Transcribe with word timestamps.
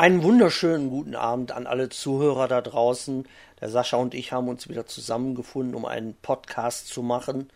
Einen 0.00 0.22
wunderschönen 0.22 0.88
guten 0.88 1.14
Abend 1.14 1.52
an 1.52 1.66
alle 1.66 1.90
Zuhörer 1.90 2.48
da 2.48 2.62
draußen. 2.62 3.28
Der 3.60 3.68
Sascha 3.68 3.98
und 3.98 4.14
ich 4.14 4.32
haben 4.32 4.48
uns 4.48 4.66
wieder 4.66 4.86
zusammengefunden, 4.86 5.74
um 5.74 5.84
einen 5.84 6.14
Podcast 6.14 6.88
zu 6.88 7.02
machen. 7.02 7.50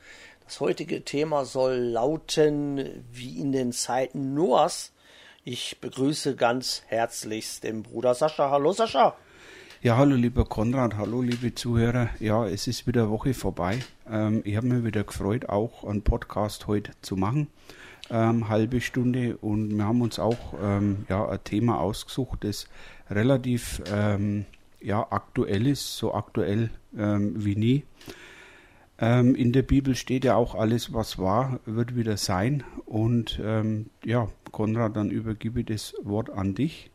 Das 0.45 0.61
heutige 0.61 1.07
Thema 1.07 1.46
soll 1.46 1.77
lauten, 1.77 3.03
wie 3.11 3.41
in 3.41 3.53
den 3.53 3.72
Zeiten 3.72 4.35
Noahs. 4.35 4.93
Ich 5.43 5.80
begrüße 5.80 6.37
ganz 6.37 6.83
herzlichst 6.88 7.65
den 7.65 7.83
Bruder 7.83 8.15
Sascha. 8.15 8.51
Hallo 8.51 8.75
Sascha. 8.75 9.17
Ja, 9.81 9.97
hallo 9.97 10.15
lieber 10.15 10.45
Konrad, 10.45 10.99
hallo 10.99 11.23
liebe 11.23 11.55
Zuhörer. 11.55 12.11
Ja, 12.21 12.47
es 12.47 12.67
ist 12.67 12.87
wieder 12.87 13.09
Woche 13.09 13.33
vorbei. 13.33 13.79
Ähm, 14.07 14.43
ich 14.45 14.57
habe 14.57 14.67
mich 14.67 14.85
wieder 14.85 15.05
gefreut, 15.05 15.49
auch 15.49 15.83
einen 15.85 16.03
Podcast 16.03 16.67
heute 16.67 16.91
zu 17.01 17.17
machen 17.17 17.49
ähm, 18.15 18.49
halbe 18.49 18.81
Stunde 18.81 19.37
und 19.39 19.77
wir 19.77 19.85
haben 19.85 20.01
uns 20.01 20.21
auch 20.21 20.55
ähm, 20.62 21.05
ja, 21.09 21.29
ein 21.29 21.43
Thema 21.43 21.80
ausgesucht, 21.80 22.45
das 22.45 22.69
relativ 23.11 23.83
ähm, 23.93 24.47
ja, 24.80 25.05
aktuell 25.11 25.66
ist, 25.66 25.97
so 25.97 26.15
aktuell 26.15 26.71
ähm, 26.97 27.45
wie 27.45 27.57
nie. 27.57 27.83
Ähm, 29.01 29.35
in 29.35 29.52
der 29.52 29.62
Bibel 29.62 29.97
steht 29.97 30.24
ja 30.24 30.37
auch, 30.37 30.55
alles, 30.55 30.93
was 30.93 31.19
war, 31.19 31.59
wird 31.66 31.97
wieder 31.97 32.16
sein. 32.16 32.62
Und 32.87 33.41
ähm, 33.43 33.91
ja, 34.05 34.29
Konrad, 34.52 34.96
dann 34.96 35.10
übergebe 35.10 35.60
ich 35.60 35.66
das 35.66 35.95
Wort 36.05 36.30
an 36.30 36.55
dich. 36.55 36.91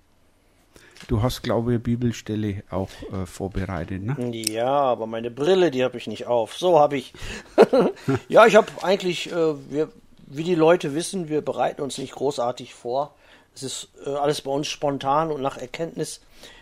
Du 1.07 1.21
hast, 1.21 1.41
glaube 1.43 1.71
ich, 1.71 1.75
eine 1.75 1.79
Bibelstelle 1.79 2.63
auch 2.69 2.89
äh, 3.11 3.25
vorbereitet, 3.25 4.03
ne? 4.03 4.15
Ja, 4.31 4.67
aber 4.67 5.07
meine 5.07 5.31
Brille, 5.31 5.71
die 5.71 5.83
habe 5.83 5.97
ich 5.97 6.07
nicht 6.07 6.27
auf. 6.27 6.57
So 6.57 6.79
habe 6.79 6.97
ich. 6.97 7.13
ja, 8.29 8.45
ich 8.45 8.55
habe 8.55 8.67
eigentlich, 8.81 9.31
äh, 9.31 9.55
wir 9.69 9.89
wie 10.29 10.43
die 10.43 10.55
Leute 10.55 10.95
wissen, 10.95 11.27
wir 11.27 11.41
bereiten 11.41 11.81
uns 11.81 11.97
nicht 11.97 12.13
großartig 12.13 12.73
vor. 12.73 13.15
Es 13.53 13.63
ist 13.63 13.89
äh, 14.05 14.11
alles 14.11 14.41
bei 14.41 14.51
uns 14.51 14.67
spontan 14.67 15.31
und 15.31 15.41
nach 15.41 15.57
Erkenntnis. 15.57 16.21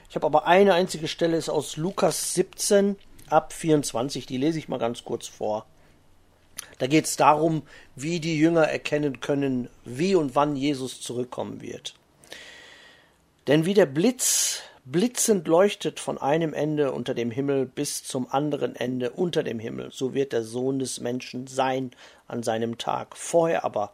Ich 0.09 0.15
habe 0.15 0.25
aber 0.25 0.47
eine 0.47 0.73
einzige 0.73 1.07
Stelle, 1.07 1.37
ist 1.37 1.49
aus 1.49 1.75
Lukas 1.75 2.33
17 2.33 2.95
ab 3.29 3.51
24, 3.51 4.25
die 4.25 4.37
lese 4.37 4.57
ich 4.57 4.69
mal 4.69 4.79
ganz 4.79 5.03
kurz 5.03 5.27
vor. 5.27 5.65
Da 6.79 6.87
geht 6.87 7.05
es 7.05 7.17
darum, 7.17 7.63
wie 7.95 8.19
die 8.19 8.39
Jünger 8.39 8.63
erkennen 8.63 9.19
können, 9.19 9.69
wie 9.83 10.15
und 10.15 10.33
wann 10.33 10.55
Jesus 10.55 11.01
zurückkommen 11.01 11.61
wird. 11.61 11.93
Denn 13.47 13.65
wie 13.65 13.73
der 13.73 13.85
Blitz 13.85 14.61
blitzend 14.85 15.47
leuchtet 15.47 15.99
von 15.99 16.17
einem 16.17 16.53
Ende 16.53 16.93
unter 16.93 17.13
dem 17.13 17.29
Himmel 17.29 17.65
bis 17.65 18.03
zum 18.05 18.31
anderen 18.31 18.75
Ende 18.75 19.11
unter 19.11 19.43
dem 19.43 19.59
Himmel, 19.59 19.89
so 19.91 20.13
wird 20.13 20.31
der 20.31 20.43
Sohn 20.43 20.79
des 20.79 21.01
Menschen 21.01 21.47
sein 21.47 21.91
an 22.27 22.43
seinem 22.43 22.77
Tag. 22.77 23.15
Vorher 23.15 23.63
aber 23.63 23.93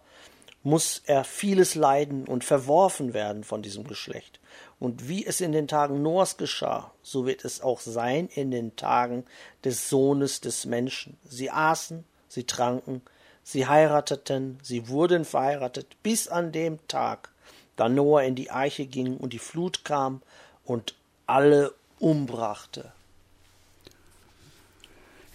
muss 0.63 1.01
er 1.05 1.23
vieles 1.23 1.75
leiden 1.75 2.25
und 2.25 2.43
verworfen 2.43 3.13
werden 3.13 3.43
von 3.43 3.61
diesem 3.61 3.85
Geschlecht. 3.85 4.39
Und 4.79 5.07
wie 5.07 5.25
es 5.25 5.41
in 5.41 5.51
den 5.51 5.67
Tagen 5.67 6.01
Noahs 6.01 6.37
geschah, 6.37 6.91
so 7.01 7.25
wird 7.25 7.45
es 7.45 7.61
auch 7.61 7.79
sein 7.79 8.27
in 8.27 8.51
den 8.51 8.75
Tagen 8.75 9.25
des 9.63 9.89
Sohnes 9.89 10.41
des 10.41 10.65
Menschen. 10.65 11.17
Sie 11.23 11.51
aßen, 11.51 12.03
sie 12.27 12.45
tranken, 12.45 13.01
sie 13.43 13.67
heirateten, 13.67 14.59
sie 14.61 14.87
wurden 14.87 15.25
verheiratet, 15.25 16.01
bis 16.01 16.27
an 16.27 16.51
dem 16.51 16.85
Tag, 16.87 17.29
da 17.75 17.89
Noah 17.89 18.23
in 18.23 18.35
die 18.35 18.51
Eiche 18.51 18.85
ging 18.85 19.17
und 19.17 19.33
die 19.33 19.39
Flut 19.39 19.83
kam 19.83 20.21
und 20.63 20.95
alle 21.27 21.73
umbrachte. 21.99 22.91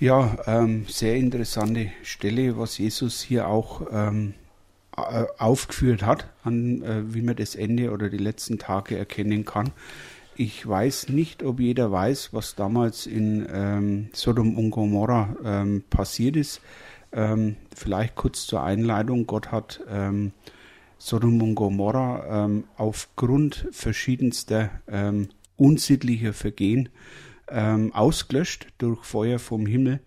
Ja, 0.00 0.38
ähm, 0.46 0.84
sehr 0.86 1.16
interessante 1.16 1.90
Stelle, 2.04 2.56
was 2.56 2.78
Jesus 2.78 3.20
hier 3.20 3.48
auch 3.48 3.82
ähm, 3.90 4.34
aufgeführt 4.92 6.04
hat, 6.04 6.28
an 6.44 6.82
äh, 6.82 7.12
wie 7.12 7.22
man 7.22 7.34
das 7.34 7.56
Ende 7.56 7.90
oder 7.90 8.08
die 8.08 8.16
letzten 8.18 8.60
Tage 8.60 8.96
erkennen 8.96 9.44
kann. 9.44 9.72
Ich 10.36 10.64
weiß 10.64 11.08
nicht, 11.08 11.42
ob 11.42 11.58
jeder 11.58 11.90
weiß, 11.90 12.32
was 12.32 12.54
damals 12.54 13.08
in 13.08 13.48
ähm, 13.52 14.10
Sodom 14.12 14.56
und 14.56 14.70
Gomorra 14.70 15.34
ähm, 15.44 15.82
passiert 15.90 16.36
ist. 16.36 16.60
Ähm, 17.10 17.56
vielleicht 17.74 18.14
kurz 18.14 18.46
zur 18.46 18.62
Einleitung. 18.62 19.26
Gott 19.26 19.50
hat 19.50 19.80
ähm, 19.90 20.30
Sodom 20.98 21.42
und 21.42 21.56
Gomorra 21.56 22.44
ähm, 22.44 22.64
aufgrund 22.76 23.66
verschiedenster 23.72 24.70
ähm, 24.86 25.30
unsittlicher 25.56 26.34
Vergehen 26.34 26.88
ähm, 27.50 27.94
ausgelöscht 27.94 28.68
durch 28.78 29.04
Feuer 29.04 29.38
vom 29.38 29.66
Himmel. 29.66 30.00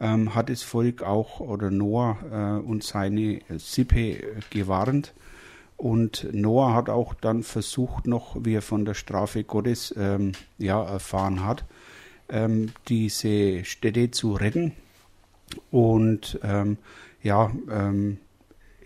Ähm, 0.00 0.34
hat 0.34 0.48
das 0.48 0.62
Volk 0.62 1.02
auch 1.02 1.40
oder 1.40 1.70
Noah 1.70 2.18
äh, 2.30 2.66
und 2.66 2.84
seine 2.84 3.40
Sippe 3.56 4.18
gewarnt. 4.50 5.12
Und 5.76 6.28
Noah 6.32 6.74
hat 6.74 6.88
auch 6.88 7.14
dann 7.14 7.44
versucht, 7.44 8.06
noch, 8.06 8.36
wie 8.40 8.54
er 8.54 8.62
von 8.62 8.84
der 8.84 8.94
Strafe 8.94 9.44
Gottes 9.44 9.94
ähm, 9.96 10.32
ja, 10.58 10.82
erfahren 10.82 11.44
hat, 11.44 11.64
ähm, 12.28 12.72
diese 12.88 13.64
Städte 13.64 14.10
zu 14.10 14.32
retten. 14.32 14.72
Und 15.70 16.38
ähm, 16.42 16.78
ja, 17.22 17.50
ähm, 17.70 18.18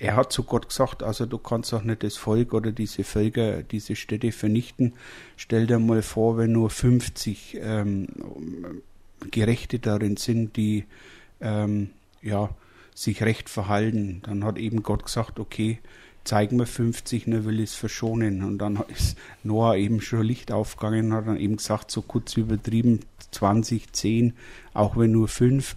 er 0.03 0.17
hat 0.17 0.33
zu 0.33 0.43
Gott 0.43 0.69
gesagt, 0.69 1.05
also 1.05 1.27
du 1.27 1.39
kannst 1.39 1.73
doch 1.73 1.85
nicht 1.85 2.03
das 2.03 2.17
Volk 2.17 2.55
oder 2.55 2.73
diese 2.73 3.05
Völker, 3.05 3.63
diese 3.63 3.95
Städte 3.95 4.33
vernichten. 4.33 4.95
Stell 5.37 5.69
dir 5.69 5.79
mal 5.79 6.03
vor, 6.03 6.37
wenn 6.37 6.51
nur 6.51 6.71
50 6.71 7.59
ähm, 7.63 8.09
Gerechte 9.31 9.79
darin 9.79 10.17
sind, 10.17 10.57
die 10.57 10.87
ähm, 11.41 11.91
ja, 12.21 12.51
sich 12.97 13.23
recht 13.23 13.49
verhalten. 13.49 14.23
Dann 14.25 14.43
hat 14.43 14.59
eben 14.59 14.83
Gott 14.83 15.05
gesagt, 15.05 15.39
okay, 15.39 15.79
zeigen 16.25 16.59
wir 16.59 16.67
50, 16.67 17.29
ne, 17.29 17.45
will 17.45 17.61
ich 17.61 17.71
es 17.71 17.77
verschonen. 17.77 18.43
Und 18.43 18.59
dann 18.59 18.83
ist 18.89 19.17
Noah 19.45 19.77
eben 19.77 20.01
schon 20.01 20.25
Licht 20.25 20.51
aufgegangen 20.51 21.07
und 21.07 21.13
hat 21.13 21.29
dann 21.29 21.39
eben 21.39 21.59
gesagt, 21.59 21.93
so 21.93 22.03
kurz 22.03 22.37
übertrieben, 22.37 22.99
20, 23.31 23.93
10, 23.93 24.33
auch 24.75 24.97
wenn 24.97 25.13
nur 25.13 25.29
5. 25.29 25.77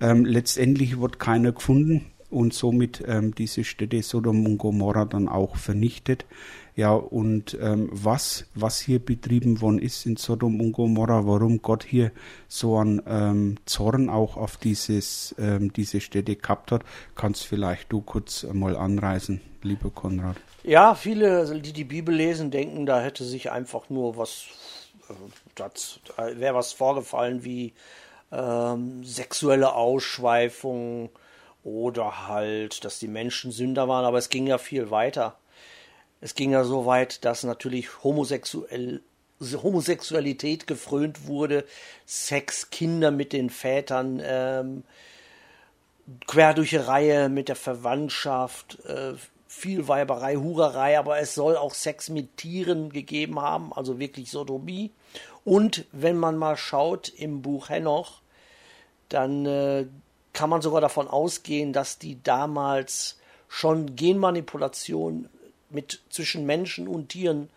Ähm, 0.00 0.24
letztendlich 0.24 0.98
wird 0.98 1.18
keiner 1.18 1.52
gefunden 1.52 2.06
und 2.30 2.52
somit 2.52 3.02
ähm, 3.06 3.34
diese 3.34 3.64
Städte 3.64 4.02
Sodom 4.02 4.44
und 4.46 4.58
Gomorra 4.58 5.04
dann 5.04 5.28
auch 5.28 5.56
vernichtet. 5.56 6.26
Ja, 6.76 6.92
und 6.92 7.58
ähm, 7.60 7.88
was, 7.90 8.46
was 8.54 8.78
hier 8.78 9.00
betrieben 9.00 9.60
worden 9.60 9.80
ist 9.80 10.06
in 10.06 10.16
Sodom 10.16 10.60
und 10.60 10.72
Gomorra, 10.72 11.26
warum 11.26 11.60
Gott 11.60 11.82
hier 11.82 12.12
so 12.46 12.76
einen 12.76 13.02
ähm, 13.06 13.56
Zorn 13.64 14.08
auch 14.08 14.36
auf 14.36 14.56
dieses, 14.56 15.34
ähm, 15.38 15.72
diese 15.72 16.00
Städte 16.00 16.36
gehabt 16.36 16.70
hat, 16.70 16.82
kannst 17.16 17.46
vielleicht 17.46 17.90
du 17.90 18.00
kurz 18.00 18.46
mal 18.52 18.76
anreißen, 18.76 19.40
lieber 19.62 19.90
Konrad. 19.90 20.36
Ja, 20.62 20.94
viele, 20.94 21.60
die 21.60 21.72
die 21.72 21.84
Bibel 21.84 22.14
lesen, 22.14 22.52
denken, 22.52 22.86
da 22.86 23.00
hätte 23.00 23.24
sich 23.24 23.50
einfach 23.50 23.90
nur 23.90 24.16
was, 24.16 24.44
äh, 25.08 25.14
da 25.56 25.70
wäre 26.36 26.54
was 26.54 26.72
vorgefallen 26.72 27.42
wie 27.42 27.72
ähm, 28.30 29.02
sexuelle 29.02 29.74
Ausschweifung, 29.74 31.10
oder 31.64 32.28
halt, 32.28 32.84
dass 32.84 32.98
die 32.98 33.08
Menschen 33.08 33.50
Sünder 33.50 33.88
waren, 33.88 34.04
aber 34.04 34.18
es 34.18 34.28
ging 34.28 34.46
ja 34.46 34.58
viel 34.58 34.90
weiter. 34.90 35.36
Es 36.20 36.34
ging 36.34 36.50
ja 36.50 36.64
so 36.64 36.86
weit, 36.86 37.24
dass 37.24 37.44
natürlich 37.44 38.02
homosexuell, 38.02 39.02
Homosexualität 39.40 40.66
gefrönt 40.66 41.26
wurde, 41.26 41.64
Sex, 42.06 42.70
Kinder 42.70 43.10
mit 43.10 43.32
den 43.32 43.50
Vätern, 43.50 44.20
ähm, 44.24 44.84
quer 46.26 46.54
durch 46.54 46.70
die 46.70 46.76
Reihe 46.76 47.28
mit 47.28 47.48
der 47.48 47.56
Verwandtschaft, 47.56 48.84
äh, 48.84 49.14
viel 49.46 49.88
Weiberei, 49.88 50.36
Hurerei, 50.36 50.98
aber 50.98 51.18
es 51.18 51.34
soll 51.34 51.56
auch 51.56 51.74
Sex 51.74 52.10
mit 52.10 52.36
Tieren 52.36 52.90
gegeben 52.90 53.40
haben, 53.40 53.72
also 53.72 53.98
wirklich 53.98 54.30
Sodomie. 54.30 54.90
Und 55.44 55.86
wenn 55.92 56.16
man 56.16 56.36
mal 56.36 56.56
schaut 56.56 57.08
im 57.08 57.42
Buch 57.42 57.70
Henoch, 57.70 58.20
dann 59.08 59.46
äh, 59.46 59.86
kann 60.38 60.50
man 60.50 60.62
sogar 60.62 60.80
davon 60.80 61.08
ausgehen, 61.08 61.72
dass 61.72 61.98
die 61.98 62.22
damals 62.22 63.18
schon 63.48 63.96
Genmanipulation 63.96 65.28
mit 65.68 66.00
zwischen 66.10 66.46
Menschen 66.46 66.86
und 66.86 67.08
Tieren 67.08 67.50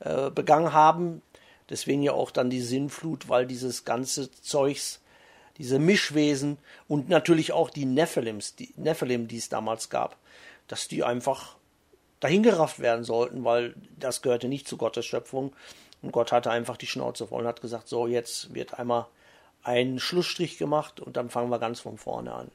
äh, 0.00 0.30
begangen 0.30 0.72
haben. 0.72 1.22
Deswegen 1.70 2.02
ja 2.02 2.10
auch 2.10 2.32
dann 2.32 2.50
die 2.50 2.60
Sinnflut, 2.60 3.28
weil 3.28 3.46
dieses 3.46 3.84
ganze 3.84 4.32
Zeugs, 4.32 5.00
diese 5.58 5.78
Mischwesen 5.78 6.58
und 6.88 7.08
natürlich 7.08 7.52
auch 7.52 7.70
die 7.70 7.84
Nephilims, 7.84 8.56
die 8.56 8.74
Nephilim, 8.74 9.28
die 9.28 9.36
es 9.36 9.48
damals 9.48 9.88
gab, 9.88 10.16
dass 10.66 10.88
die 10.88 11.04
einfach 11.04 11.54
dahingerafft 12.18 12.80
werden 12.80 13.04
sollten, 13.04 13.44
weil 13.44 13.76
das 13.96 14.22
gehörte 14.22 14.48
nicht 14.48 14.66
zu 14.66 14.76
Gottes 14.76 15.06
Schöpfung. 15.06 15.52
Und 16.02 16.10
Gott 16.10 16.32
hatte 16.32 16.50
einfach 16.50 16.78
die 16.78 16.88
Schnauze 16.88 17.28
voll 17.28 17.42
und 17.42 17.46
hat 17.46 17.60
gesagt, 17.60 17.86
so 17.86 18.08
jetzt 18.08 18.52
wird 18.52 18.76
einmal 18.76 19.06
einen 19.64 19.98
Schlussstrich 19.98 20.58
gemacht 20.58 21.00
und 21.00 21.16
dann 21.16 21.30
fangen 21.30 21.50
wir 21.50 21.58
ganz 21.58 21.80
von 21.80 21.98
vorne 21.98 22.32
an. 22.32 22.50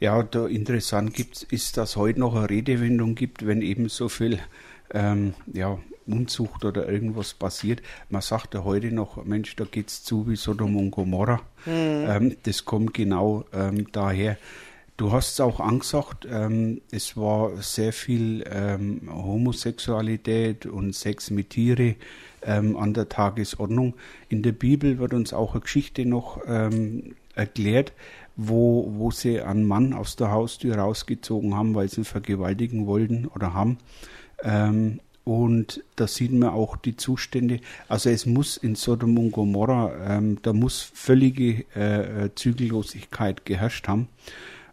Ja, 0.00 0.22
da 0.22 0.46
interessant 0.46 1.14
gibt, 1.14 1.42
ist, 1.44 1.76
dass 1.76 1.96
heute 1.96 2.20
noch 2.20 2.34
eine 2.34 2.50
Redewendung 2.50 3.14
gibt, 3.14 3.46
wenn 3.46 3.62
eben 3.62 3.88
so 3.88 4.08
viel 4.08 4.38
ähm, 4.92 5.34
ja, 5.52 5.78
Unzucht 6.06 6.64
oder 6.64 6.88
irgendwas 6.88 7.34
passiert. 7.34 7.80
Man 8.10 8.20
sagt 8.20 8.54
ja 8.54 8.64
heute 8.64 8.92
noch, 8.92 9.24
Mensch, 9.24 9.56
da 9.56 9.64
geht's 9.64 10.02
zu 10.02 10.28
wie 10.28 10.36
Sodom 10.36 10.76
und 10.76 10.90
Gomorra. 10.90 11.40
Mhm. 11.64 12.04
Ähm, 12.06 12.36
das 12.42 12.64
kommt 12.64 12.92
genau 12.94 13.44
ähm, 13.52 13.90
daher. 13.92 14.36
Du 14.96 15.10
hast 15.10 15.32
es 15.32 15.40
auch 15.40 15.58
angesagt, 15.58 16.26
ähm, 16.30 16.80
es 16.92 17.16
war 17.16 17.56
sehr 17.62 17.92
viel 17.92 18.44
ähm, 18.48 19.08
Homosexualität 19.10 20.66
und 20.66 20.94
Sex 20.94 21.30
mit 21.30 21.50
Tiere 21.50 21.96
ähm, 22.44 22.76
an 22.76 22.94
der 22.94 23.08
Tagesordnung. 23.08 23.94
In 24.28 24.42
der 24.42 24.52
Bibel 24.52 24.98
wird 24.98 25.14
uns 25.14 25.32
auch 25.32 25.52
eine 25.52 25.60
Geschichte 25.60 26.06
noch 26.06 26.40
ähm, 26.46 27.14
erklärt, 27.34 27.92
wo, 28.36 28.92
wo 28.96 29.10
sie 29.10 29.40
einen 29.40 29.66
Mann 29.66 29.92
aus 29.92 30.16
der 30.16 30.30
Haustür 30.30 30.76
rausgezogen 30.76 31.54
haben, 31.54 31.74
weil 31.74 31.88
sie 31.88 32.02
ihn 32.02 32.04
vergewaltigen 32.04 32.86
wollten 32.86 33.26
oder 33.26 33.54
haben. 33.54 33.78
Ähm, 34.42 35.00
und 35.24 35.82
da 35.96 36.06
sieht 36.06 36.32
man 36.32 36.50
auch 36.50 36.76
die 36.76 36.96
Zustände. 36.96 37.60
Also 37.88 38.10
es 38.10 38.26
muss 38.26 38.58
in 38.58 38.74
Sodom 38.74 39.16
und 39.18 39.32
Gomorra, 39.32 39.92
ähm, 40.06 40.38
da 40.42 40.52
muss 40.52 40.82
völlige 40.82 41.64
äh, 41.74 42.28
Zügellosigkeit 42.34 43.46
geherrscht 43.46 43.88
haben. 43.88 44.08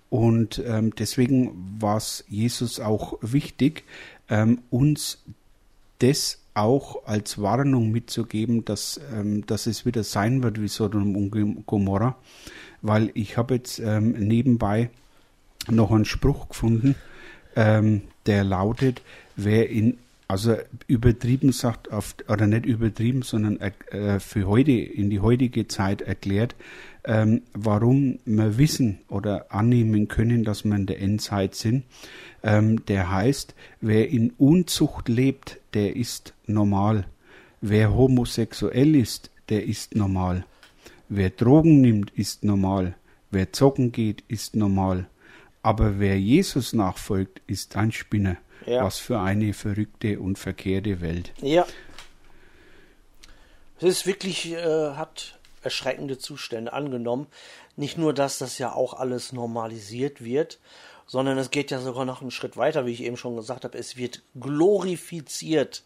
Und 0.09 0.61
ähm, 0.67 0.93
deswegen 0.93 1.77
war 1.79 1.95
es 1.95 2.25
Jesus 2.27 2.81
auch 2.81 3.17
wichtig, 3.21 3.85
ähm, 4.29 4.59
uns 4.69 5.19
das 5.99 6.40
auch 6.53 7.05
als 7.05 7.41
Warnung 7.41 7.91
mitzugeben, 7.91 8.65
dass, 8.65 8.99
ähm, 9.13 9.45
dass 9.45 9.67
es 9.67 9.85
wieder 9.85 10.03
sein 10.03 10.43
wird 10.43 10.61
wie 10.61 10.67
Sodom 10.67 11.15
und 11.15 11.65
Gomorra. 11.65 12.17
Weil 12.81 13.11
ich 13.13 13.37
habe 13.37 13.55
jetzt 13.55 13.79
ähm, 13.79 14.11
nebenbei 14.11 14.89
noch 15.69 15.91
einen 15.91 16.05
Spruch 16.05 16.49
gefunden, 16.49 16.95
ähm, 17.55 18.01
der 18.25 18.43
lautet, 18.43 19.01
wer 19.35 19.69
in 19.69 19.97
also 20.31 20.55
übertrieben 20.87 21.51
sagt, 21.51 21.89
oft, 21.89 22.29
oder 22.29 22.47
nicht 22.47 22.65
übertrieben, 22.65 23.21
sondern 23.21 23.59
äh, 23.59 24.17
für 24.21 24.47
heute, 24.47 24.71
in 24.71 25.09
die 25.09 25.19
heutige 25.19 25.67
Zeit 25.67 26.01
erklärt, 26.01 26.55
ähm, 27.03 27.41
warum 27.53 28.19
wir 28.23 28.57
wissen 28.57 28.99
oder 29.09 29.51
annehmen 29.51 30.07
können, 30.07 30.45
dass 30.45 30.63
wir 30.63 30.73
in 30.73 30.85
der 30.85 31.01
Endzeit 31.01 31.55
sind. 31.55 31.83
Ähm, 32.43 32.85
der 32.85 33.11
heißt, 33.11 33.53
wer 33.81 34.09
in 34.09 34.31
Unzucht 34.31 35.09
lebt, 35.09 35.59
der 35.73 35.95
ist 35.95 36.33
normal. 36.47 37.05
Wer 37.61 37.93
homosexuell 37.93 38.95
ist, 38.95 39.29
der 39.49 39.65
ist 39.65 39.95
normal. 39.95 40.45
Wer 41.09 41.29
Drogen 41.29 41.81
nimmt, 41.81 42.11
ist 42.11 42.43
normal. 42.43 42.95
Wer 43.29 43.53
zocken 43.53 43.91
geht, 43.91 44.23
ist 44.27 44.55
normal. 44.55 45.07
Aber 45.61 45.99
wer 45.99 46.19
Jesus 46.19 46.73
nachfolgt, 46.73 47.41
ist 47.47 47.75
ein 47.75 47.91
Spinner. 47.91 48.37
Ja. 48.65 48.83
Was 48.83 48.97
für 48.97 49.19
eine 49.19 49.53
verrückte 49.53 50.19
und 50.19 50.39
verkehrte 50.39 51.01
Welt. 51.01 51.33
Ja. 51.41 51.65
Es 53.77 53.83
ist 53.83 54.05
wirklich, 54.07 54.51
äh, 54.51 54.91
hat 54.91 55.39
erschreckende 55.63 56.17
Zustände 56.17 56.73
angenommen. 56.73 57.27
Nicht 57.75 57.97
nur, 57.97 58.13
dass 58.13 58.37
das 58.37 58.57
ja 58.57 58.73
auch 58.73 58.93
alles 58.93 59.33
normalisiert 59.33 60.23
wird, 60.23 60.59
sondern 61.11 61.37
es 61.37 61.51
geht 61.51 61.71
ja 61.71 61.81
sogar 61.81 62.05
noch 62.05 62.21
einen 62.21 62.31
Schritt 62.31 62.55
weiter, 62.55 62.85
wie 62.85 62.93
ich 62.93 63.03
eben 63.03 63.17
schon 63.17 63.35
gesagt 63.35 63.65
habe. 63.65 63.77
Es 63.77 63.97
wird 63.97 64.21
glorifiziert. 64.39 65.83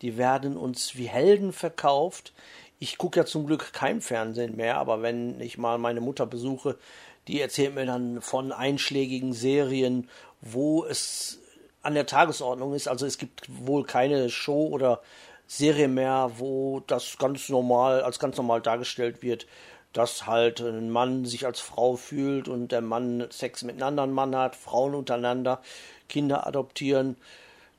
Die 0.00 0.16
werden 0.16 0.56
uns 0.56 0.94
wie 0.94 1.08
Helden 1.08 1.52
verkauft. 1.52 2.32
Ich 2.78 2.96
gucke 2.96 3.18
ja 3.18 3.26
zum 3.26 3.48
Glück 3.48 3.72
kein 3.72 4.00
Fernsehen 4.00 4.54
mehr, 4.54 4.76
aber 4.76 5.02
wenn 5.02 5.40
ich 5.40 5.58
mal 5.58 5.78
meine 5.78 6.00
Mutter 6.00 6.24
besuche, 6.24 6.78
die 7.26 7.40
erzählt 7.40 7.74
mir 7.74 7.84
dann 7.84 8.22
von 8.22 8.52
einschlägigen 8.52 9.32
Serien, 9.32 10.08
wo 10.40 10.84
es 10.84 11.40
an 11.82 11.94
der 11.94 12.06
Tagesordnung 12.06 12.72
ist. 12.72 12.86
Also 12.86 13.06
es 13.06 13.18
gibt 13.18 13.48
wohl 13.48 13.82
keine 13.82 14.30
Show 14.30 14.68
oder 14.68 15.02
Serie 15.48 15.88
mehr, 15.88 16.30
wo 16.36 16.78
das 16.86 17.18
ganz 17.18 17.48
normal, 17.48 18.02
als 18.02 18.20
ganz 18.20 18.36
normal 18.36 18.60
dargestellt 18.60 19.20
wird, 19.20 19.48
dass 19.92 20.26
halt 20.26 20.60
ein 20.60 20.90
Mann 20.90 21.24
sich 21.24 21.46
als 21.46 21.60
Frau 21.60 21.96
fühlt 21.96 22.48
und 22.48 22.72
der 22.72 22.80
Mann 22.80 23.26
Sex 23.30 23.62
mit 23.62 23.76
einem 23.76 23.88
anderen 23.88 24.12
Mann 24.12 24.34
hat, 24.36 24.56
Frauen 24.56 24.94
untereinander, 24.94 25.60
Kinder 26.08 26.46
adoptieren. 26.46 27.16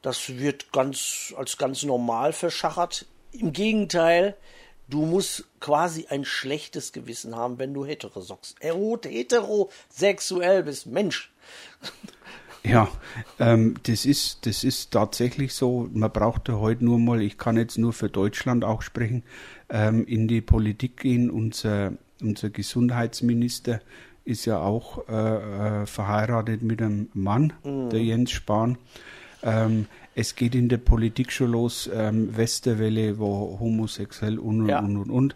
Das 0.02 0.38
wird 0.38 0.72
ganz, 0.72 1.34
als 1.38 1.58
ganz 1.58 1.84
normal 1.84 2.34
verschachert. 2.34 3.06
Im 3.32 3.54
Gegenteil, 3.54 4.36
du 4.90 5.06
musst 5.06 5.46
quasi 5.60 6.08
ein 6.10 6.26
schlechtes 6.26 6.92
Gewissen 6.92 7.36
haben, 7.36 7.60
wenn 7.60 7.74
du 7.74 7.86
heterosexuell 7.86 10.64
bist. 10.64 10.88
Mensch. 10.88 11.32
Ja, 12.64 12.90
ähm, 13.40 13.76
das, 13.84 14.06
ist, 14.06 14.46
das 14.46 14.64
ist 14.64 14.92
tatsächlich 14.92 15.56
so. 15.56 15.90
Man 15.94 16.12
braucht 16.12 16.48
heute 16.50 16.86
nur 16.86 17.00
mal, 17.00 17.20
ich 17.22 17.40
kann 17.40 17.58
jetzt 17.58 17.80
nur 17.80 17.92
für 17.92 18.10
Deutschland 18.10 18.64
auch 18.64 18.84
sprechen, 18.84 19.24
ähm, 19.72 20.06
in 20.06 20.28
die 20.28 20.42
Politik 20.42 20.98
gehen. 20.98 21.32
Unser, 21.32 21.94
unser 22.22 22.50
Gesundheitsminister 22.50 23.82
ist 24.26 24.46
ja 24.46 24.60
auch 24.60 25.08
äh, 25.08 25.82
äh, 25.82 25.86
verheiratet 25.88 26.62
mit 26.62 26.82
einem 26.82 27.10
Mann, 27.14 27.54
mhm. 27.64 27.90
der 27.90 28.04
Jens 28.04 28.32
Spahn. 28.32 28.78
Ähm, 29.42 29.88
es 30.14 30.36
geht 30.36 30.54
in 30.54 30.70
der 30.70 30.78
Politik 30.78 31.32
schon 31.32 31.52
los, 31.52 31.90
ähm, 31.94 32.36
Westerwelle, 32.36 33.18
wo 33.18 33.58
homosexuell 33.60 34.38
und 34.38 34.62
und 34.62 34.70
ja. 34.70 34.80
und 34.80 34.98
und. 34.98 35.10
und. 35.10 35.36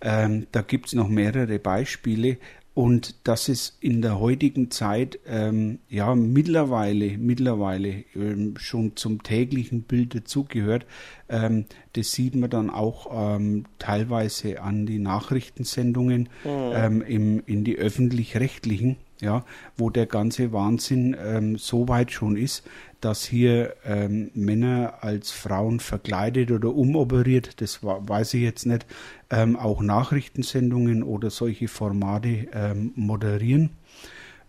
Ähm, 0.00 0.46
da 0.52 0.62
gibt 0.62 0.86
es 0.86 0.92
noch 0.94 1.08
mehrere 1.08 1.58
Beispiele. 1.58 2.38
Und 2.78 3.26
dass 3.26 3.48
es 3.48 3.76
in 3.80 4.02
der 4.02 4.20
heutigen 4.20 4.70
Zeit 4.70 5.18
ähm, 5.26 5.80
ja 5.88 6.14
mittlerweile, 6.14 7.18
mittlerweile 7.18 8.04
ähm, 8.14 8.54
schon 8.56 8.94
zum 8.94 9.24
täglichen 9.24 9.82
Bild 9.82 10.14
dazugehört, 10.14 10.86
ähm, 11.28 11.64
das 11.94 12.12
sieht 12.12 12.36
man 12.36 12.50
dann 12.50 12.70
auch 12.70 13.34
ähm, 13.36 13.64
teilweise 13.80 14.62
an 14.62 14.86
die 14.86 15.00
Nachrichtensendungen 15.00 16.28
mhm. 16.44 16.50
ähm, 16.72 17.02
im, 17.02 17.42
in 17.46 17.64
die 17.64 17.76
öffentlich-rechtlichen, 17.76 18.96
ja, 19.20 19.44
wo 19.76 19.90
der 19.90 20.06
ganze 20.06 20.52
Wahnsinn 20.52 21.16
ähm, 21.18 21.58
so 21.58 21.88
weit 21.88 22.12
schon 22.12 22.36
ist, 22.36 22.64
dass 23.00 23.24
hier 23.24 23.74
ähm, 23.84 24.30
Männer 24.34 24.94
als 25.00 25.30
Frauen 25.30 25.80
verkleidet 25.80 26.50
oder 26.50 26.74
umoperiert, 26.74 27.60
das 27.60 27.80
weiß 27.82 28.34
ich 28.34 28.42
jetzt 28.42 28.66
nicht, 28.66 28.86
ähm, 29.30 29.56
auch 29.56 29.82
Nachrichtensendungen 29.82 31.02
oder 31.02 31.30
solche 31.30 31.68
Formate 31.68 32.48
ähm, 32.52 32.92
moderieren. 32.96 33.70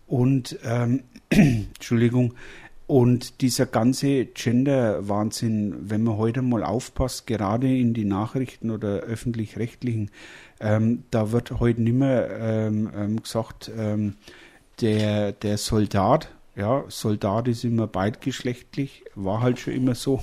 Und 0.06 0.58
ähm, 0.64 1.04
Entschuldigung, 1.30 2.34
und 2.90 3.40
dieser 3.40 3.66
ganze 3.66 4.24
Gender-Wahnsinn, 4.24 5.76
wenn 5.88 6.02
man 6.02 6.16
heute 6.16 6.42
mal 6.42 6.64
aufpasst, 6.64 7.28
gerade 7.28 7.68
in 7.68 7.94
die 7.94 8.04
Nachrichten 8.04 8.72
oder 8.72 9.02
öffentlich-rechtlichen, 9.02 10.10
ähm, 10.58 11.04
da 11.12 11.30
wird 11.30 11.60
heute 11.60 11.82
nicht 11.82 11.94
mehr 11.94 12.28
ähm, 12.40 12.90
ähm, 12.92 13.22
gesagt, 13.22 13.70
ähm, 13.78 14.16
der, 14.80 15.32
der 15.32 15.58
Soldat, 15.58 16.30
ja, 16.56 16.84
Soldat 16.88 17.48
ist 17.48 17.64
immer 17.64 17.86
beidgeschlechtlich, 17.86 19.04
war 19.14 19.40
halt 19.40 19.58
schon 19.58 19.74
immer 19.74 19.94
so. 19.94 20.20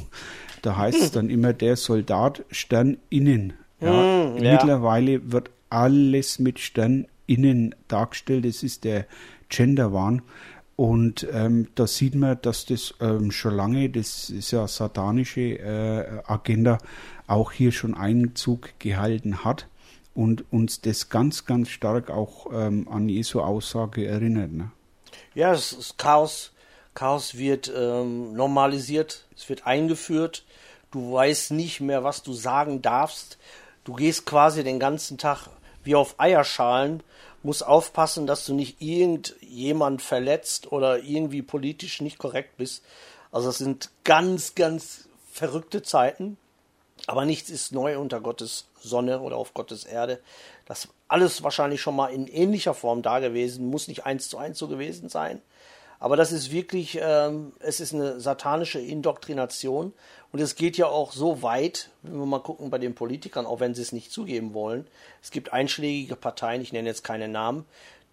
Da 0.62 0.77
heißt 0.77 1.01
es 1.01 1.12
dann 1.12 1.30
immer 1.30 1.54
der 1.54 1.75
Soldat 1.75 2.44
Stern 2.51 2.97
innen. 3.09 3.54
Ja. 3.80 3.92
Mm, 3.92 4.37
ja. 4.44 4.54
Mittlerweile 4.54 5.31
wird 5.31 5.49
alles 5.69 6.40
mit 6.40 6.59
Stern 6.59 7.07
innen 7.26 7.76
dargestellt. 7.87 8.45
Das 8.45 8.64
ist 8.64 8.83
der 8.83 9.06
Genderwahn. 9.49 10.21
Und 10.76 11.28
ähm, 11.31 11.68
da 11.73 11.87
sieht 11.87 12.14
man, 12.14 12.37
dass 12.42 12.66
das 12.66 12.94
ähm, 13.02 13.31
schon 13.31 13.56
lange, 13.56 13.90
das 13.90 14.30
ist 14.30 14.52
ja 14.52 14.68
satanische 14.68 15.57
äh, 15.57 16.21
Agenda, 16.26 16.78
auch 17.26 17.52
hier 17.52 17.71
schon 17.71 17.95
Einzug 17.95 18.78
gehalten 18.80 19.44
hat 19.44 19.68
und 20.18 20.52
uns 20.52 20.81
das 20.81 21.09
ganz, 21.09 21.45
ganz 21.45 21.69
stark 21.69 22.09
auch 22.09 22.47
ähm, 22.52 22.88
an 22.90 23.07
Jesu 23.07 23.40
Aussage 23.40 24.07
erinnert. 24.07 24.52
Ne? 24.52 24.71
Ja, 25.36 25.54
ist 25.54 25.95
Chaos. 26.00 26.54
Chaos 26.95 27.38
wird 27.38 27.71
ähm, 27.74 28.33
normalisiert, 28.33 29.28
es 29.36 29.47
wird 29.47 29.68
eingeführt. 29.68 30.44
Du 30.90 31.14
weißt 31.14 31.52
nicht 31.52 31.81
mehr, 31.81 32.04
was 32.04 32.24
du 32.24 32.33
sagen 32.33 32.81
darfst. 32.81 33.38
Du 33.83 33.94
gehst 33.94 34.26
quasi 34.26 34.64
den 34.64 34.80
ganzen 34.80 35.19
Tag 35.19 35.50
wie 35.83 35.94
auf 35.94 36.19
Eierschalen, 36.19 37.04
musst 37.44 37.64
aufpassen, 37.64 38.26
dass 38.26 38.44
du 38.47 38.56
nicht 38.56 38.81
irgendjemand 38.81 40.02
verletzt 40.02 40.71
oder 40.71 40.97
irgendwie 41.04 41.44
politisch 41.44 42.02
nicht 42.02 42.18
korrekt 42.18 42.57
bist. 42.57 42.83
Also 43.31 43.50
es 43.50 43.59
sind 43.59 43.92
ganz, 44.04 44.56
ganz 44.56 45.07
verrückte 45.31 45.83
Zeiten. 45.83 46.38
Aber 47.06 47.26
nichts 47.26 47.52
ist 47.52 47.71
neu 47.71 48.00
unter 48.00 48.19
Gottes 48.19 48.66
Sonne 48.87 49.19
oder 49.21 49.37
auf 49.37 49.53
Gottes 49.53 49.83
Erde. 49.83 50.19
Das 50.65 50.87
alles 51.07 51.44
wahrscheinlich 51.44 51.81
schon 51.81 51.95
mal 51.95 52.07
in 52.07 52.27
ähnlicher 52.27 52.73
Form 52.73 53.01
da 53.03 53.19
gewesen, 53.19 53.69
muss 53.69 53.87
nicht 53.87 54.06
eins 54.06 54.29
zu 54.29 54.37
eins 54.37 54.57
so 54.57 54.67
gewesen 54.67 55.09
sein. 55.09 55.41
Aber 55.99 56.15
das 56.15 56.31
ist 56.31 56.51
wirklich, 56.51 56.99
ähm, 57.01 57.53
es 57.59 57.79
ist 57.79 57.94
eine 57.94 58.19
satanische 58.19 58.79
Indoktrination 58.79 59.94
und 60.31 60.39
es 60.39 60.56
geht 60.56 60.77
ja 60.77 60.87
auch 60.87 61.11
so 61.11 61.41
weit, 61.41 61.89
wenn 62.03 62.19
wir 62.19 62.25
mal 62.25 62.39
gucken 62.39 62.69
bei 62.69 62.77
den 62.77 62.94
Politikern, 62.94 63.45
auch 63.45 63.59
wenn 63.59 63.73
sie 63.73 63.81
es 63.81 63.91
nicht 63.91 64.11
zugeben 64.11 64.53
wollen. 64.53 64.87
Es 65.23 65.31
gibt 65.31 65.53
einschlägige 65.53 66.15
Parteien, 66.15 66.61
ich 66.61 66.71
nenne 66.71 66.89
jetzt 66.89 67.03
keine 67.03 67.27
Namen, 67.27 67.65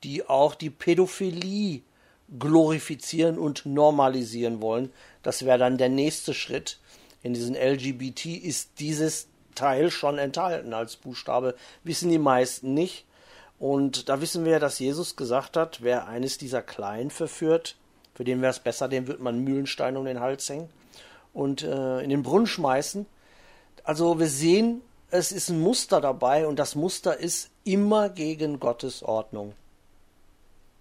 die 0.03 0.27
auch 0.27 0.55
die 0.55 0.71
Pädophilie 0.71 1.83
glorifizieren 2.39 3.39
und 3.39 3.67
normalisieren 3.67 4.63
wollen. 4.63 4.91
Das 5.23 5.45
wäre 5.45 5.59
dann 5.59 5.77
der 5.77 5.91
nächste 5.91 6.33
Schritt. 6.33 6.79
In 7.23 7.35
diesen 7.35 7.55
LGBT 7.55 8.27
ist 8.27 8.79
dieses 8.79 9.29
Teil 9.55 9.91
schon 9.91 10.19
enthalten 10.19 10.75
als 10.75 10.97
Buchstabe, 10.97 11.55
wissen 11.83 12.11
die 12.11 12.19
meisten 12.19 12.75
nicht. 12.75 13.05
Und 13.59 14.09
da 14.09 14.21
wissen 14.21 14.45
wir, 14.45 14.61
dass 14.61 14.79
Jesus 14.79 15.17
gesagt 15.17 15.57
hat, 15.57 15.83
wer 15.83 16.09
eines 16.09 16.39
dieser 16.39 16.63
Kleinen 16.63 17.11
verführt, 17.11 17.77
für 18.15 18.25
den 18.25 18.43
wäre 18.43 18.51
es 18.51 18.61
besser, 18.61 18.89
dem 18.89 19.07
wird 19.07 19.21
man 19.21 19.41
Mühlenstein 19.41 19.97
um 19.97 20.05
den 20.05 20.21
Hals 20.21 20.49
hängen 20.49 20.69
und 21.33 21.63
äh, 21.63 22.01
in 22.01 22.11
den 22.11 22.23
Brunnen 22.23 22.47
schmeißen. 22.47 23.07
Also 23.83 24.19
wir 24.19 24.29
sehen, 24.29 24.83
es 25.11 25.33
ist 25.33 25.49
ein 25.49 25.61
Muster 25.61 26.01
dabei 26.01 26.47
und 26.47 26.59
das 26.59 26.75
Muster 26.75 27.19
ist 27.19 27.51
immer 27.65 28.09
gegen 28.09 28.61
Gottes 28.61 29.03
Ordnung. 29.03 29.55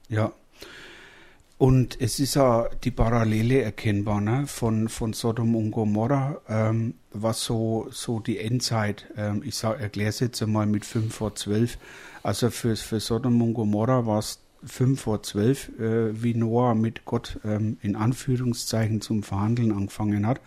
Ja. 0.10 0.32
Und 1.64 2.02
es 2.02 2.20
ist 2.20 2.36
ja 2.36 2.68
die 2.84 2.92
Parallele 2.92 3.62
erkennbar 3.62 4.20
ne? 4.20 4.48
von, 4.48 4.90
von 4.90 5.14
Sodom 5.14 5.56
und 5.56 5.72
Gomorra, 5.72 6.42
ähm, 6.50 6.96
was 7.14 7.46
so, 7.46 7.88
so 7.90 8.20
die 8.20 8.40
Endzeit, 8.40 9.08
ähm, 9.16 9.44
ich 9.46 9.64
erkläre 9.64 10.10
es 10.10 10.20
jetzt 10.20 10.44
einmal 10.44 10.66
mit 10.66 10.84
5 10.84 11.16
vor 11.16 11.36
12. 11.36 11.78
Also 12.22 12.50
für, 12.50 12.76
für 12.76 13.00
Sodom 13.00 13.42
und 13.42 13.54
Gomorra 13.54 14.06
war 14.06 14.20
es 14.20 14.42
5 14.66 15.00
vor 15.00 15.24
12, 15.24 15.80
äh, 15.80 16.22
wie 16.22 16.34
Noah 16.34 16.76
mit 16.76 17.06
Gott 17.06 17.40
ähm, 17.46 17.78
in 17.82 17.96
Anführungszeichen 17.96 19.00
zum 19.00 19.24
Verhandeln 19.24 19.72
angefangen 19.72 20.28
hat. 20.28 20.42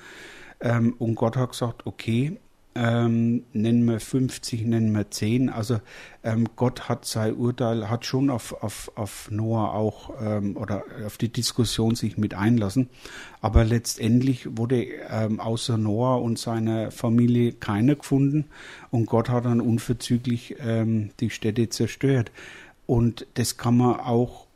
Ähm, 0.61 0.97
und 0.99 1.15
Gott 1.15 1.39
hat 1.39 1.53
gesagt, 1.53 1.87
okay, 1.87 2.37
ähm, 2.77 3.45
nennen 3.53 3.85
wir 3.85 4.01
50, 4.01 4.67
nennen 4.67 4.93
wir 4.93 5.11
10. 5.11 5.49
Also 5.49 5.81
ähm, 6.23 6.49
Gott 6.57 6.89
hat 6.89 7.05
sein 7.05 7.35
Urteil, 7.35 7.89
hat 7.89 8.05
schon 8.05 8.31
auf, 8.31 8.63
auf, 8.63 8.93
auf 8.95 9.31
Noah 9.31 9.73
auch 9.73 10.11
ähm, 10.21 10.57
oder 10.57 10.85
auf 11.05 11.19
die 11.19 11.29
Diskussion 11.29 11.95
sich 11.95 12.19
mit 12.19 12.35
einlassen. 12.35 12.89
Aber 13.41 13.65
letztendlich 13.65 14.57
wurde 14.57 14.85
ähm, 15.11 15.41
außer 15.41 15.79
Noah 15.79 16.21
und 16.21 16.39
seiner 16.39 16.91
Familie 16.91 17.53
keiner 17.53 17.97
gefunden 17.97 18.45
und 18.91 19.07
Gott 19.07 19.29
hat 19.29 19.47
dann 19.47 19.61
unverzüglich 19.61 20.57
ähm, 20.61 21.11
die 21.21 21.31
Städte 21.31 21.69
zerstört. 21.69 22.31
Und 22.87 23.27
das 23.35 23.57
kann 23.57 23.77
man 23.77 24.01
auch 24.01 24.47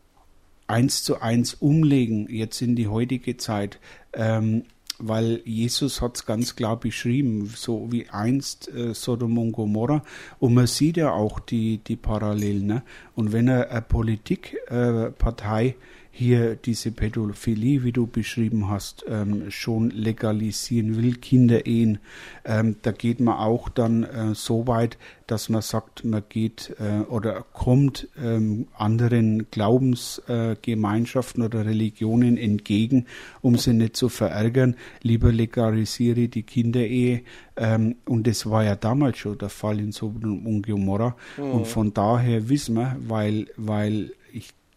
eins 0.66 1.02
zu 1.02 1.20
eins 1.20 1.54
umlegen, 1.54 2.28
jetzt 2.30 2.62
in 2.62 2.76
die 2.76 2.88
heutige 2.88 3.36
Zeit. 3.36 3.78
Ähm, 4.12 4.64
weil 5.00 5.40
Jesus 5.44 6.00
hat 6.00 6.16
es 6.16 6.26
ganz 6.26 6.56
klar 6.56 6.78
beschrieben, 6.78 7.52
so 7.54 7.90
wie 7.90 8.08
einst 8.08 8.72
äh, 8.72 8.94
Sodom 8.94 9.38
und 9.38 9.52
Gomorra. 9.52 10.02
Und 10.38 10.54
man 10.54 10.66
sieht 10.66 10.96
ja 10.96 11.12
auch 11.12 11.40
die, 11.40 11.78
die 11.78 11.96
Parallelen. 11.96 12.66
Ne? 12.66 12.82
Und 13.14 13.32
wenn 13.32 13.48
er 13.48 13.70
eine 13.70 13.82
Politikpartei 13.82 15.66
äh, 15.66 15.74
hier 16.20 16.54
diese 16.54 16.90
Pädophilie, 16.90 17.82
wie 17.82 17.92
du 17.92 18.06
beschrieben 18.06 18.68
hast, 18.68 19.06
ähm, 19.08 19.50
schon 19.50 19.88
legalisieren 19.88 20.96
will, 20.96 21.16
Kinderehen. 21.16 21.98
Ähm, 22.44 22.76
da 22.82 22.92
geht 22.92 23.20
man 23.20 23.38
auch 23.38 23.70
dann 23.70 24.04
äh, 24.04 24.34
so 24.34 24.66
weit, 24.66 24.98
dass 25.26 25.48
man 25.48 25.62
sagt, 25.62 26.04
man 26.04 26.22
geht 26.28 26.76
äh, 26.78 27.00
oder 27.08 27.46
kommt 27.54 28.06
ähm, 28.22 28.68
anderen 28.76 29.50
Glaubensgemeinschaften 29.50 31.42
äh, 31.42 31.46
oder 31.46 31.64
Religionen 31.64 32.36
entgegen, 32.36 33.06
um 33.40 33.56
sie 33.56 33.72
nicht 33.72 33.96
zu 33.96 34.10
verärgern. 34.10 34.76
Lieber 35.00 35.32
legalisiere 35.32 36.28
die 36.28 36.42
Kinderehe. 36.42 37.22
Ähm, 37.56 37.96
und 38.04 38.26
das 38.26 38.44
war 38.44 38.62
ja 38.62 38.76
damals 38.76 39.16
schon 39.16 39.38
der 39.38 39.48
Fall 39.48 39.80
in 39.80 39.92
Sodom 39.92 40.46
und 40.46 40.66
Gomorra. 40.66 41.16
Mhm. 41.38 41.50
Und 41.50 41.66
von 41.66 41.94
daher 41.94 42.50
wissen 42.50 42.74
wir, 42.74 42.96
weil, 43.00 43.46
weil 43.56 44.12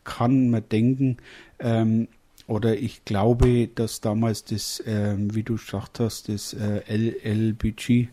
kann 0.03 0.49
man 0.49 0.63
denken, 0.69 1.17
ähm, 1.59 2.07
oder 2.45 2.75
ich 2.77 3.05
glaube, 3.05 3.69
dass 3.73 4.01
damals 4.01 4.43
das, 4.43 4.83
ähm, 4.85 5.33
wie 5.33 5.43
du 5.43 5.53
gesagt 5.53 5.99
hast, 5.99 6.27
das 6.27 6.53
äh, 6.53 6.81
LLBG, 6.87 8.09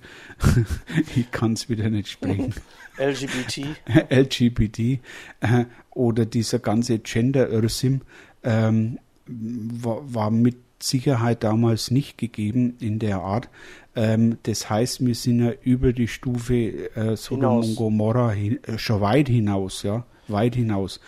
ich 1.17 1.31
kann 1.33 1.55
es 1.55 1.69
wieder 1.69 1.91
nicht 1.91 2.09
sprechen. 2.09 2.55
LGBT. 2.99 3.67
LGBT 4.09 4.79
äh, 5.41 5.65
oder 5.91 6.27
dieser 6.27 6.59
ganze 6.59 6.99
Gender-Irrsinn 6.99 8.03
ähm, 8.45 8.99
war, 9.27 10.03
war, 10.15 10.31
mit 10.31 10.57
Sicherheit 10.81 11.43
damals 11.45 11.91
nicht 11.91 12.17
gegeben 12.17 12.77
in 12.81 12.99
der 12.99 13.19
Art. 13.19 13.49
Ähm, 13.97 14.39
das 14.45 14.71
heißt, 14.71 15.05
wir 15.05 15.15
sind 15.15 15.41
ja 15.41 15.53
über 15.63 15.93
die 15.93 16.09
Stufe 16.09 16.55
äh, 16.95 17.17
Sodom 17.17 17.59
und 17.59 17.77
Gomorra 17.77 18.31
hin, 18.31 18.63
äh, 18.65 18.79
schon 18.79 19.01
weit 19.01 19.29
hinaus, 19.29 19.83
ja, 19.83 20.05
weit 20.29 20.55
hinaus. 20.55 21.01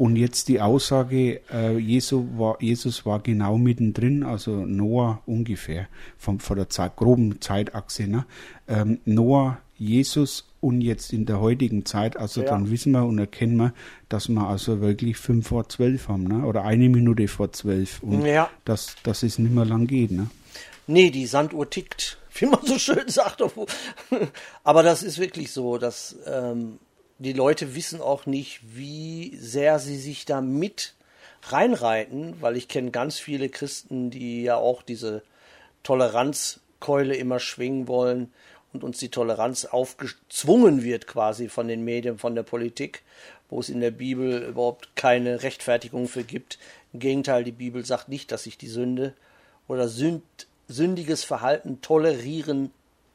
Und 0.00 0.16
jetzt 0.16 0.48
die 0.48 0.62
Aussage, 0.62 1.42
äh, 1.52 1.76
Jesus, 1.76 2.24
war, 2.38 2.56
Jesus 2.58 3.04
war 3.04 3.20
genau 3.20 3.58
mittendrin, 3.58 4.22
also 4.22 4.64
Noah 4.64 5.20
ungefähr, 5.26 5.88
von, 6.16 6.40
von 6.40 6.56
der 6.56 6.70
Zeit, 6.70 6.96
groben 6.96 7.42
Zeitachse. 7.42 8.06
Ne? 8.06 8.24
Ähm, 8.66 9.00
Noah, 9.04 9.58
Jesus 9.76 10.48
und 10.60 10.80
jetzt 10.80 11.12
in 11.12 11.26
der 11.26 11.38
heutigen 11.42 11.84
Zeit, 11.84 12.16
also 12.16 12.40
ja. 12.40 12.48
dann 12.48 12.70
wissen 12.70 12.92
wir 12.92 13.04
und 13.04 13.18
erkennen 13.18 13.58
wir, 13.58 13.74
dass 14.08 14.30
wir 14.30 14.40
also 14.40 14.80
wirklich 14.80 15.18
fünf 15.18 15.48
vor 15.48 15.68
zwölf 15.68 16.08
haben, 16.08 16.24
ne? 16.24 16.46
oder 16.46 16.64
eine 16.64 16.88
Minute 16.88 17.28
vor 17.28 17.52
zwölf. 17.52 18.02
Und 18.02 18.24
ja. 18.24 18.48
dass, 18.64 18.96
dass 19.02 19.22
es 19.22 19.38
nicht 19.38 19.54
mehr 19.54 19.66
lang 19.66 19.86
geht. 19.86 20.12
Ne? 20.12 20.30
Nee, 20.86 21.10
die 21.10 21.26
Sanduhr 21.26 21.68
tickt, 21.68 22.16
wie 22.36 22.46
man 22.46 22.64
so 22.64 22.78
schön 22.78 23.06
sagt. 23.08 23.42
Aber 24.64 24.82
das 24.82 25.02
ist 25.02 25.18
wirklich 25.18 25.52
so, 25.52 25.76
dass. 25.76 26.16
Ähm 26.26 26.78
die 27.20 27.34
Leute 27.34 27.74
wissen 27.74 28.00
auch 28.00 28.24
nicht, 28.24 28.60
wie 28.62 29.36
sehr 29.36 29.78
sie 29.78 29.98
sich 29.98 30.24
da 30.24 30.40
mit 30.40 30.94
reinreiten, 31.42 32.40
weil 32.40 32.56
ich 32.56 32.66
kenne 32.66 32.90
ganz 32.90 33.18
viele 33.18 33.50
Christen, 33.50 34.10
die 34.10 34.42
ja 34.42 34.56
auch 34.56 34.82
diese 34.82 35.22
Toleranzkeule 35.82 37.14
immer 37.14 37.38
schwingen 37.38 37.88
wollen 37.88 38.32
und 38.72 38.84
uns 38.84 38.98
die 38.98 39.10
Toleranz 39.10 39.66
aufgezwungen 39.66 40.82
wird 40.82 41.06
quasi 41.06 41.50
von 41.50 41.68
den 41.68 41.84
Medien, 41.84 42.18
von 42.18 42.34
der 42.34 42.42
Politik, 42.42 43.02
wo 43.50 43.60
es 43.60 43.68
in 43.68 43.80
der 43.80 43.90
Bibel 43.90 44.42
überhaupt 44.42 44.96
keine 44.96 45.42
Rechtfertigung 45.42 46.08
für 46.08 46.24
gibt. 46.24 46.58
Im 46.94 47.00
Gegenteil, 47.00 47.44
die 47.44 47.52
Bibel 47.52 47.84
sagt 47.84 48.08
nicht, 48.08 48.32
dass 48.32 48.44
sich 48.44 48.56
die 48.56 48.68
Sünde 48.68 49.12
oder 49.68 49.88
sünd, 49.88 50.22
sündiges 50.68 51.22
Verhalten 51.24 51.82
tolerieren 51.82 52.70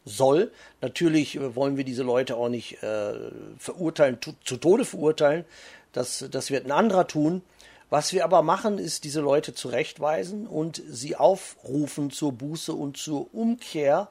soll. 0.06 0.52
Natürlich 0.82 1.36
äh, 1.36 1.56
wollen 1.56 1.78
wir 1.78 1.84
diese 1.84 2.04
Leute 2.04 2.38
auch 2.38 2.50
nicht 2.50 2.82
äh, 2.84 3.14
verurteilen, 3.58 4.20
zu, 4.22 4.58
Tode 4.58 4.86
verurteilen. 4.86 5.46
Das, 5.92 6.26
das 6.30 6.52
wird 6.52 6.66
ein 6.66 6.72
anderer 6.72 7.08
tun. 7.08 7.42
Was 7.90 8.14
wir 8.14 8.24
aber 8.24 8.42
machen, 8.42 8.80
ist 8.80 9.04
diese 9.04 9.22
Leute 9.22 9.54
zurechtweisen 9.54 10.48
und 10.48 10.82
sie 10.88 11.16
aufrufen 11.16 12.12
zur 12.12 12.32
Buße 12.32 12.74
und 12.74 12.98
zur 12.98 13.34
Umkehr. 13.34 14.10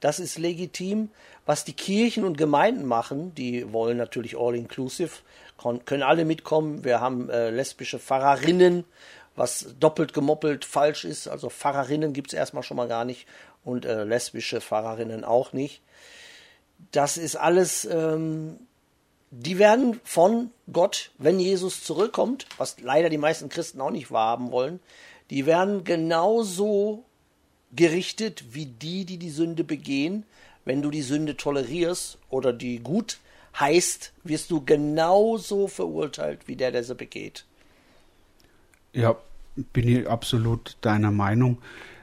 Das 0.00 0.18
ist 0.18 0.38
legitim. 0.38 1.10
Was 1.44 1.64
die 1.64 1.74
Kirchen 1.74 2.24
und 2.24 2.38
Gemeinden 2.38 2.86
machen, 2.86 3.34
die 3.34 3.72
wollen 3.72 3.98
natürlich 3.98 4.38
all 4.38 4.54
inclusive, 4.54 5.10
können 5.84 6.02
alle 6.02 6.24
mitkommen. 6.24 6.84
Wir 6.84 7.00
haben 7.00 7.28
äh, 7.28 7.50
lesbische 7.50 7.98
Pfarrerinnen, 7.98 8.84
was 9.36 9.74
doppelt 9.78 10.12
gemoppelt 10.12 10.64
falsch 10.64 11.04
ist. 11.04 11.28
Also 11.28 11.50
Pfarrerinnen 11.50 12.12
gibt 12.12 12.28
es 12.28 12.34
erstmal 12.34 12.62
schon 12.62 12.76
mal 12.76 12.88
gar 12.88 13.04
nicht 13.04 13.26
und 13.64 13.84
äh, 13.84 14.04
lesbische 14.04 14.60
Pfarrerinnen 14.60 15.24
auch 15.24 15.52
nicht. 15.52 15.82
Das 16.92 17.16
ist 17.16 17.36
alles, 17.36 17.84
ähm, 17.84 18.58
die 19.30 19.58
werden 19.58 20.00
von 20.02 20.50
Gott, 20.72 21.12
wenn 21.18 21.38
Jesus 21.38 21.84
zurückkommt, 21.84 22.46
was 22.58 22.80
leider 22.80 23.10
die 23.10 23.18
meisten 23.18 23.48
Christen 23.48 23.80
auch 23.80 23.90
nicht 23.90 24.10
wahrhaben 24.10 24.50
wollen, 24.50 24.80
die 25.30 25.46
werden 25.46 25.84
genauso 25.84 27.04
gerichtet 27.72 28.44
wie 28.52 28.66
die, 28.66 29.04
die 29.04 29.18
die 29.18 29.30
Sünde 29.30 29.62
begehen. 29.62 30.24
Wenn 30.64 30.82
du 30.82 30.90
die 30.90 31.02
Sünde 31.02 31.36
tolerierst 31.36 32.18
oder 32.28 32.52
die 32.52 32.80
gut 32.80 33.18
heißt, 33.58 34.12
wirst 34.24 34.50
du 34.50 34.64
genauso 34.64 35.68
verurteilt 35.68 36.46
wie 36.46 36.56
der, 36.56 36.72
der 36.72 36.84
sie 36.84 36.94
begeht. 36.94 37.44
Ja, 38.92 39.16
bin 39.72 39.88
ich 39.88 40.08
absolut 40.08 40.76
deiner 40.80 41.10
Meinung. 41.10 41.58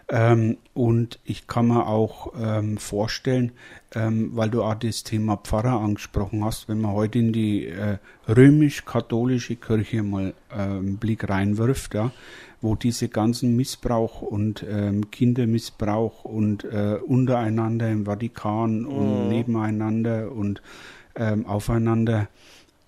Ähm, 0.09 0.57
und 0.73 1.19
ich 1.25 1.47
kann 1.47 1.67
mir 1.67 1.85
auch 1.85 2.33
ähm, 2.41 2.77
vorstellen, 2.77 3.51
ähm, 3.93 4.31
weil 4.33 4.49
du 4.49 4.63
auch 4.63 4.75
das 4.75 5.03
Thema 5.03 5.35
Pfarrer 5.35 5.81
angesprochen 5.81 6.45
hast, 6.45 6.69
wenn 6.69 6.79
man 6.79 6.93
heute 6.93 7.19
in 7.19 7.33
die 7.33 7.65
äh, 7.65 7.97
römisch-katholische 8.29 9.57
Kirche 9.57 10.03
mal 10.03 10.33
äh, 10.49 10.55
einen 10.55 10.97
Blick 10.97 11.27
reinwirft, 11.27 11.93
ja, 11.93 12.11
wo 12.61 12.75
diese 12.75 13.09
ganzen 13.09 13.57
Missbrauch 13.57 14.21
und 14.21 14.65
ähm, 14.69 15.11
Kindermissbrauch 15.11 16.23
und 16.23 16.63
äh, 16.63 16.99
untereinander 17.05 17.89
im 17.89 18.05
Vatikan 18.05 18.83
mhm. 18.83 18.87
und 18.87 19.27
nebeneinander 19.27 20.31
und 20.31 20.61
ähm, 21.17 21.45
aufeinander 21.45 22.29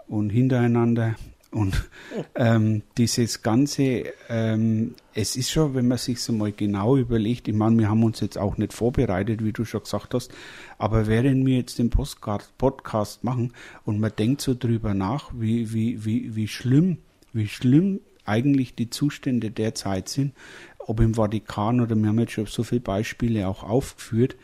und 0.08 0.30
hintereinander 0.30 1.16
und 1.52 1.90
ähm, 2.36 2.84
dieses 2.98 3.42
Ganze, 3.42 4.06
ähm, 4.30 4.94
es 5.16 5.36
ist 5.36 5.50
schon, 5.50 5.74
wenn 5.74 5.88
man 5.88 5.98
sich 5.98 6.22
so 6.22 6.32
mal 6.32 6.52
genau 6.52 6.96
überlegt, 6.96 7.48
ich 7.48 7.56
meine, 7.56 7.78
wir 7.80 7.90
haben 7.90 8.04
uns 8.04 8.20
jetzt 8.20 8.38
auch 8.38 8.58
nicht 8.58 8.72
vorbereitet, 8.72 9.44
wie 9.44 9.52
du 9.52 9.66
schon 9.66 9.82
gesagt 9.82 10.14
hast, 10.14 10.32
aber 10.78 11.08
während 11.08 11.46
wir 11.48 11.58
jetzt 11.58 11.80
den 11.80 11.90
Podcast 11.90 13.24
machen 13.24 13.54
und 13.84 14.00
man 14.00 14.12
denkt 14.18 14.42
so 14.42 14.54
drüber 14.54 14.94
nach, 14.94 15.32
wie, 15.34 15.74
wie, 15.74 16.06
wie, 16.06 16.36
wie 16.36 16.48
schlimm, 16.48 17.00
wie 17.34 17.48
schlimm 17.48 18.00
eigentlich 18.26 18.76
die 18.76 18.92
Zustände 18.92 19.50
derzeit 19.50 20.08
sind, 20.08 20.34
ob 20.78 21.00
im 21.00 21.16
Vatikan 21.16 21.82
oder 21.82 21.96
wir 21.96 22.10
haben 22.10 22.20
jetzt 22.20 22.34
schon 22.34 22.46
so 22.46 22.64
viele 22.64 22.82
Beispiele 22.82 23.48
auch 23.48 23.64
aufgeführt, 23.64 24.36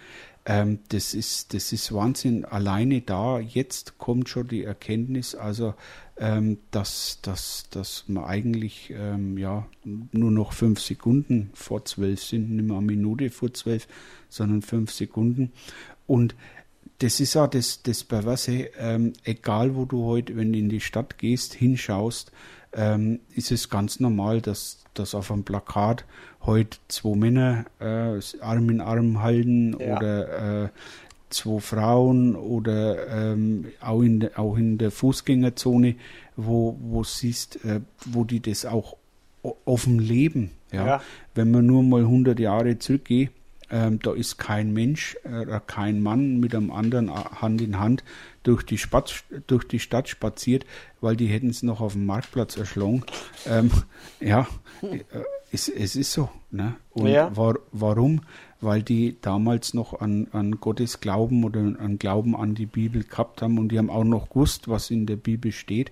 Ähm, 0.47 0.77
das, 0.89 1.15
ist, 1.15 1.55
das 1.55 1.73
ist 1.73 1.91
Wahnsinn. 1.91 2.45
Alleine 2.45 3.01
da, 3.01 3.39
jetzt 3.39 3.97
kommt 3.97 4.29
schon 4.29 4.47
die 4.47 4.63
Erkenntnis, 4.63 5.33
also 5.33 5.73
ähm, 6.17 6.59
dass, 6.71 7.19
dass, 7.21 7.67
dass 7.69 8.05
man 8.07 8.23
eigentlich 8.23 8.93
ähm, 8.95 9.37
ja, 9.37 9.65
nur 9.83 10.31
noch 10.31 10.53
fünf 10.53 10.79
Sekunden 10.79 11.49
vor 11.53 11.85
zwölf 11.85 12.23
sind, 12.23 12.51
nicht 12.51 12.65
mehr 12.65 12.77
eine 12.77 12.85
Minute 12.85 13.29
vor 13.29 13.53
zwölf, 13.53 13.87
sondern 14.29 14.61
fünf 14.61 14.91
Sekunden. 14.91 15.51
Und 16.07 16.35
das 16.99 17.19
ist 17.19 17.35
auch 17.35 17.47
das, 17.47 17.83
das 17.83 18.03
Perverse, 18.03 18.69
ähm, 18.79 19.13
egal 19.23 19.75
wo 19.75 19.85
du 19.85 20.05
heute, 20.05 20.37
wenn 20.37 20.53
du 20.53 20.59
in 20.59 20.69
die 20.69 20.79
Stadt 20.79 21.17
gehst, 21.17 21.53
hinschaust, 21.53 22.31
ähm, 22.71 23.19
ist 23.33 23.51
es 23.51 23.69
ganz 23.69 23.99
normal, 23.99 24.41
dass, 24.41 24.83
dass 24.93 25.15
auf 25.15 25.31
einem 25.31 25.43
Plakat 25.43 26.05
heute 26.41 26.77
zwei 26.87 27.15
Männer 27.15 27.65
äh, 27.79 28.19
Arm 28.41 28.69
in 28.69 28.81
Arm 28.81 29.21
halten 29.21 29.77
ja. 29.79 29.97
oder 29.97 30.63
äh, 30.65 30.69
zwei 31.29 31.59
Frauen 31.59 32.35
oder 32.35 33.07
ähm, 33.07 33.65
auch, 33.81 34.01
in 34.01 34.19
de, 34.19 34.35
auch 34.35 34.57
in 34.57 34.77
der 34.77 34.91
Fußgängerzone, 34.91 35.95
wo, 36.35 36.77
wo 36.81 37.03
siehst, 37.03 37.63
äh, 37.65 37.81
wo 38.05 38.23
die 38.23 38.39
das 38.39 38.65
auch 38.65 38.97
offen 39.65 39.99
leben. 39.99 40.51
Ja? 40.71 40.87
ja? 40.87 41.01
Wenn 41.33 41.51
man 41.51 41.65
nur 41.65 41.83
mal 41.83 42.01
100 42.01 42.39
Jahre 42.39 42.79
zurückgeht, 42.79 43.31
ähm, 43.71 43.99
da 43.99 44.13
ist 44.13 44.37
kein 44.37 44.73
Mensch, 44.73 45.17
äh, 45.23 45.59
kein 45.65 46.01
Mann 46.01 46.39
mit 46.39 46.53
einem 46.53 46.71
anderen 46.71 47.11
Hand 47.13 47.61
in 47.61 47.79
Hand 47.79 48.03
durch 48.43 48.63
die, 48.63 48.77
Spatz, 48.77 49.23
durch 49.47 49.67
die 49.67 49.79
Stadt 49.79 50.07
spaziert, 50.07 50.65
weil 51.01 51.15
die 51.15 51.27
hätten 51.27 51.49
es 51.49 51.63
noch 51.63 51.81
auf 51.81 51.93
dem 51.93 52.05
Marktplatz 52.05 52.57
erschlagen. 52.57 53.03
Ähm, 53.47 53.71
ja, 54.19 54.47
äh, 54.83 54.99
es, 55.51 55.67
es, 55.67 55.95
ist 55.95 56.11
so. 56.11 56.29
Ne? 56.51 56.75
Und 56.91 57.07
ja. 57.07 57.35
war, 57.35 57.55
warum? 57.71 58.21
Weil 58.65 58.81
die 58.81 59.15
damals 59.21 59.73
noch 59.73 60.01
an, 60.01 60.27
an 60.31 60.59
Gottes 60.59 60.99
Glauben 60.99 61.43
oder 61.43 61.59
an 61.59 61.99
Glauben 61.99 62.35
an 62.35 62.55
die 62.55 62.65
Bibel 62.65 63.03
gehabt 63.03 63.41
haben 63.41 63.59
und 63.59 63.69
die 63.69 63.77
haben 63.77 63.89
auch 63.89 64.03
noch 64.03 64.29
gewusst, 64.29 64.67
was 64.67 64.89
in 64.89 65.05
der 65.05 65.17
Bibel 65.17 65.51
steht. 65.51 65.91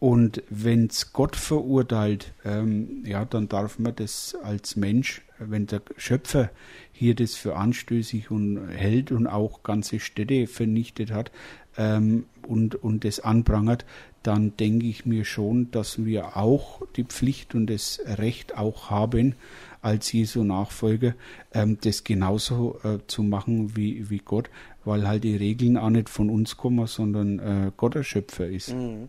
Und 0.00 0.42
wenn 0.48 0.86
es 0.86 1.12
Gott 1.12 1.36
verurteilt, 1.36 2.32
ähm, 2.44 3.04
ja, 3.04 3.26
dann 3.26 3.48
darf 3.48 3.78
man 3.78 3.94
das 3.94 4.34
als 4.42 4.74
Mensch, 4.74 5.20
wenn 5.38 5.66
der 5.66 5.82
Schöpfer 5.98 6.50
hier 6.90 7.14
das 7.14 7.34
für 7.34 7.56
anstößig 7.56 8.30
und 8.30 8.68
hält 8.70 9.12
und 9.12 9.26
auch 9.26 9.62
ganze 9.62 10.00
Städte 10.00 10.46
vernichtet 10.46 11.12
hat 11.12 11.30
ähm, 11.76 12.24
und, 12.46 12.76
und 12.76 13.04
das 13.04 13.20
anprangert, 13.20 13.84
dann 14.22 14.56
denke 14.56 14.86
ich 14.86 15.04
mir 15.04 15.26
schon, 15.26 15.70
dass 15.70 16.04
wir 16.04 16.36
auch 16.36 16.82
die 16.96 17.04
Pflicht 17.04 17.54
und 17.54 17.68
das 17.68 18.00
Recht 18.04 18.56
auch 18.56 18.88
haben, 18.90 19.34
als 19.82 20.12
Jesu 20.12 20.44
Nachfolger, 20.44 21.14
ähm, 21.52 21.78
das 21.82 22.04
genauso 22.04 22.78
äh, 22.84 22.98
zu 23.06 23.22
machen 23.22 23.76
wie, 23.76 24.10
wie 24.10 24.18
Gott, 24.18 24.50
weil 24.84 25.06
halt 25.06 25.24
die 25.24 25.36
Regeln 25.36 25.76
auch 25.76 25.90
nicht 25.90 26.08
von 26.08 26.30
uns 26.30 26.56
kommen, 26.56 26.86
sondern 26.86 27.38
äh, 27.38 27.72
Gott 27.76 27.94
der 27.94 28.02
Schöpfer 28.02 28.46
ist. 28.46 28.72
Mhm. 28.72 29.08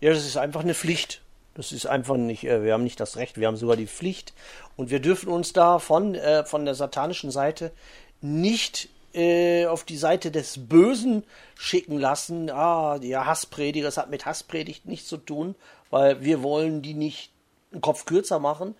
Ja, 0.00 0.10
das 0.10 0.26
ist 0.26 0.36
einfach 0.36 0.60
eine 0.60 0.74
Pflicht. 0.74 1.22
Das 1.54 1.72
ist 1.72 1.86
einfach 1.86 2.16
nicht, 2.16 2.44
äh, 2.44 2.62
wir 2.62 2.72
haben 2.72 2.84
nicht 2.84 3.00
das 3.00 3.16
Recht, 3.16 3.38
wir 3.38 3.48
haben 3.48 3.56
sogar 3.56 3.76
die 3.76 3.88
Pflicht. 3.88 4.32
Und 4.76 4.90
wir 4.90 5.00
dürfen 5.00 5.28
uns 5.28 5.52
da 5.52 5.78
von, 5.78 6.14
äh, 6.14 6.44
von 6.44 6.64
der 6.64 6.74
satanischen 6.74 7.30
Seite 7.30 7.72
nicht 8.20 8.88
äh, 9.12 9.66
auf 9.66 9.84
die 9.84 9.96
Seite 9.96 10.30
des 10.30 10.68
Bösen 10.68 11.24
schicken 11.56 11.98
lassen. 11.98 12.50
Ah, 12.50 12.98
der 12.98 13.26
Hassprediger, 13.26 13.86
das 13.86 13.96
hat 13.96 14.10
mit 14.10 14.26
Hasspredigt 14.26 14.86
nichts 14.86 15.08
zu 15.08 15.16
tun, 15.16 15.56
weil 15.90 16.22
wir 16.22 16.42
wollen 16.42 16.82
die 16.82 16.94
nicht 16.94 17.32
einen 17.72 17.80
Kopf 17.80 18.06
kürzer 18.06 18.38
machen, 18.38 18.74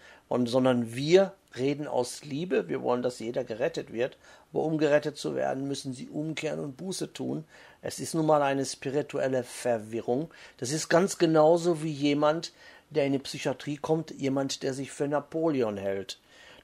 sondern 0.47 0.95
wir 0.95 1.33
reden 1.57 1.87
aus 1.87 2.25
Liebe. 2.25 2.69
Wir 2.69 2.83
wollen, 2.83 3.03
dass 3.03 3.19
jeder 3.19 3.45
gerettet 3.45 3.93
wird. 3.93 4.17
Aber 4.53 4.63
um 4.63 4.79
gerettet 4.79 5.17
zu 5.17 5.35
werden, 5.35 5.69
müssen 5.69 5.93
sie 5.93 6.09
umkehren 6.09 6.61
und 6.61 6.77
Buße 6.77 7.13
tun. 7.13 7.45
Es 7.83 7.99
ist 7.99 8.15
nun 8.15 8.27
mal 8.27 8.43
eine 8.43 8.65
spirituelle 8.65 9.45
Verwirrung. 9.45 10.31
Das 10.59 10.71
ist 10.71 10.89
ganz 10.89 11.19
genauso 11.19 11.83
wie 11.83 11.91
jemand, 11.91 12.53
der 12.91 13.07
in 13.07 13.13
die 13.13 13.19
Psychiatrie 13.19 13.77
kommt, 13.77 14.11
jemand, 14.13 14.63
der 14.63 14.75
sich 14.75 14.91
für 14.91 15.09
Napoleon 15.09 15.77
hält. 15.77 16.19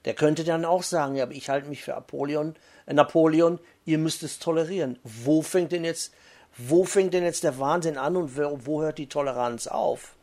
Der 0.05 0.13
könnte 0.13 0.43
dann 0.43 0.65
auch 0.65 0.83
sagen, 0.83 1.15
ja, 1.15 1.23
aber 1.23 1.33
ich 1.33 1.49
halte 1.49 1.69
mich 1.69 1.83
für 1.83 1.91
Napoleon, 1.91 2.55
äh, 2.85 2.93
Napoleon, 2.93 3.59
ihr 3.85 3.97
müsst 3.97 4.23
es 4.23 4.39
tolerieren. 4.39 4.99
Wo 5.03 5.41
fängt 5.41 5.71
denn 5.71 5.83
jetzt, 5.83 6.13
wo 6.57 6.83
fängt 6.83 7.13
denn 7.13 7.23
jetzt 7.23 7.43
der 7.43 7.59
Wahnsinn 7.59 7.97
an 7.97 8.15
und 8.15 8.37
wo 8.37 8.81
hört 8.81 8.97
die 8.97 9.09
Toleranz 9.09 9.67
auf? 9.67 10.15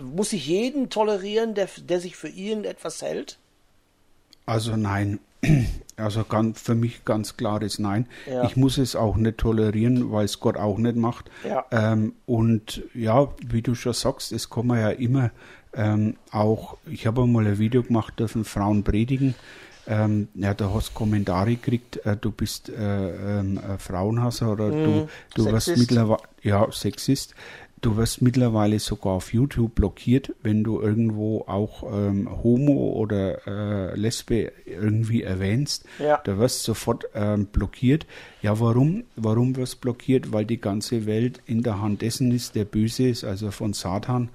Muss 0.00 0.32
ich 0.32 0.46
jeden 0.46 0.90
tolerieren, 0.90 1.54
der, 1.54 1.68
der 1.82 2.00
sich 2.00 2.16
für 2.16 2.28
irgendetwas 2.28 3.02
hält? 3.02 3.38
Also 4.46 4.76
nein, 4.76 5.20
also 5.96 6.24
ganz, 6.24 6.60
für 6.60 6.74
mich 6.74 7.04
ganz 7.04 7.36
klares 7.36 7.78
Nein. 7.78 8.06
Ja. 8.26 8.44
Ich 8.44 8.56
muss 8.56 8.78
es 8.78 8.96
auch 8.96 9.16
nicht 9.16 9.38
tolerieren, 9.38 10.12
weil 10.12 10.24
es 10.24 10.40
Gott 10.40 10.56
auch 10.56 10.78
nicht 10.78 10.96
macht. 10.96 11.30
Ja. 11.48 11.64
Ähm, 11.70 12.14
und 12.26 12.82
ja, 12.94 13.28
wie 13.46 13.62
du 13.62 13.74
schon 13.74 13.92
sagst, 13.92 14.32
es 14.32 14.50
kommen 14.50 14.78
ja 14.78 14.90
immer 14.90 15.30
ähm, 15.72 16.16
auch, 16.30 16.76
ich 16.86 17.06
habe 17.06 17.26
mal 17.26 17.46
ein 17.46 17.58
Video 17.58 17.82
gemacht, 17.82 18.18
dürfen 18.18 18.44
Frauen 18.44 18.84
predigen. 18.84 19.34
Ähm, 19.86 20.28
ja, 20.34 20.54
da 20.54 20.72
hast 20.72 20.94
Kommentare 20.94 21.56
gekriegt, 21.56 21.98
äh, 22.06 22.16
du 22.16 22.30
bist 22.30 22.70
äh, 22.70 23.40
ähm, 23.40 23.60
Frauenhasser 23.78 24.52
oder 24.52 24.68
mm, 24.68 24.70
du, 24.70 25.08
du 25.34 25.44
wirst 25.52 25.76
mittlerweile, 25.76 26.22
ja, 26.42 26.66
Sexist. 26.72 27.34
Du 27.84 27.98
wirst 27.98 28.22
mittlerweile 28.22 28.78
sogar 28.78 29.12
auf 29.12 29.34
YouTube 29.34 29.74
blockiert, 29.74 30.32
wenn 30.42 30.64
du 30.64 30.80
irgendwo 30.80 31.44
auch 31.46 31.82
ähm, 31.92 32.26
Homo 32.42 32.94
oder 32.94 33.46
äh, 33.46 33.94
Lesbe 33.94 34.52
irgendwie 34.64 35.22
erwähnst. 35.22 35.84
Ja. 35.98 36.18
Da 36.24 36.38
wirst 36.38 36.62
sofort 36.62 37.04
ähm, 37.14 37.44
blockiert. 37.44 38.06
Ja, 38.40 38.58
warum? 38.58 39.04
Warum 39.16 39.56
wirst 39.56 39.82
blockiert? 39.82 40.32
Weil 40.32 40.46
die 40.46 40.62
ganze 40.62 41.04
Welt 41.04 41.42
in 41.44 41.62
der 41.62 41.82
Hand 41.82 42.00
dessen 42.00 42.32
ist, 42.32 42.54
der 42.54 42.64
böse 42.64 43.06
ist, 43.06 43.22
also 43.22 43.50
von 43.50 43.74
Satan. 43.74 44.30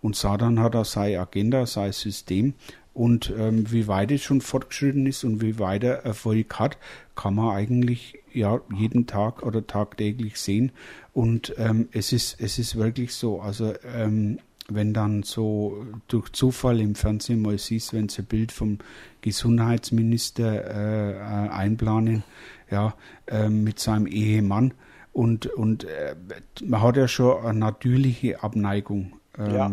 Und 0.00 0.16
Satan 0.16 0.58
hat 0.60 0.74
auch 0.74 0.86
seine 0.86 1.20
Agenda, 1.20 1.66
sein 1.66 1.92
System. 1.92 2.54
Und 2.94 3.34
ähm, 3.36 3.70
wie 3.70 3.86
weit 3.86 4.12
es 4.12 4.22
schon 4.22 4.40
fortgeschritten 4.40 5.04
ist 5.04 5.24
und 5.24 5.42
wie 5.42 5.58
weit 5.58 5.84
er 5.84 6.06
Erfolg 6.06 6.58
hat, 6.58 6.78
kann 7.16 7.34
man 7.34 7.54
eigentlich 7.54 8.20
ja 8.32 8.60
jeden 8.74 9.06
Tag 9.06 9.42
oder 9.42 9.66
tagtäglich 9.66 10.40
sehen. 10.40 10.72
Und 11.14 11.54
ähm, 11.58 11.88
es 11.92 12.12
ist 12.12 12.40
es 12.40 12.58
ist 12.58 12.76
wirklich 12.76 13.14
so. 13.14 13.40
Also 13.40 13.72
ähm, 13.94 14.38
wenn 14.68 14.92
dann 14.92 15.22
so 15.22 15.86
durch 16.08 16.30
Zufall 16.32 16.80
im 16.80 16.94
Fernsehen 16.94 17.40
mal 17.40 17.56
siehst, 17.56 17.94
wenn 17.94 18.08
sie 18.08 18.22
ein 18.22 18.26
Bild 18.26 18.50
vom 18.50 18.78
Gesundheitsminister 19.20 20.64
äh, 20.64 21.48
einplanen, 21.50 22.24
ja, 22.70 22.94
äh, 23.26 23.48
mit 23.48 23.78
seinem 23.78 24.06
Ehemann 24.06 24.74
und 25.12 25.46
und 25.46 25.84
äh, 25.84 26.16
man 26.64 26.82
hat 26.82 26.96
ja 26.96 27.06
schon 27.08 27.44
eine 27.44 27.58
natürliche 27.58 28.42
Abneigung. 28.42 29.12
Ähm, 29.38 29.54
ja 29.54 29.70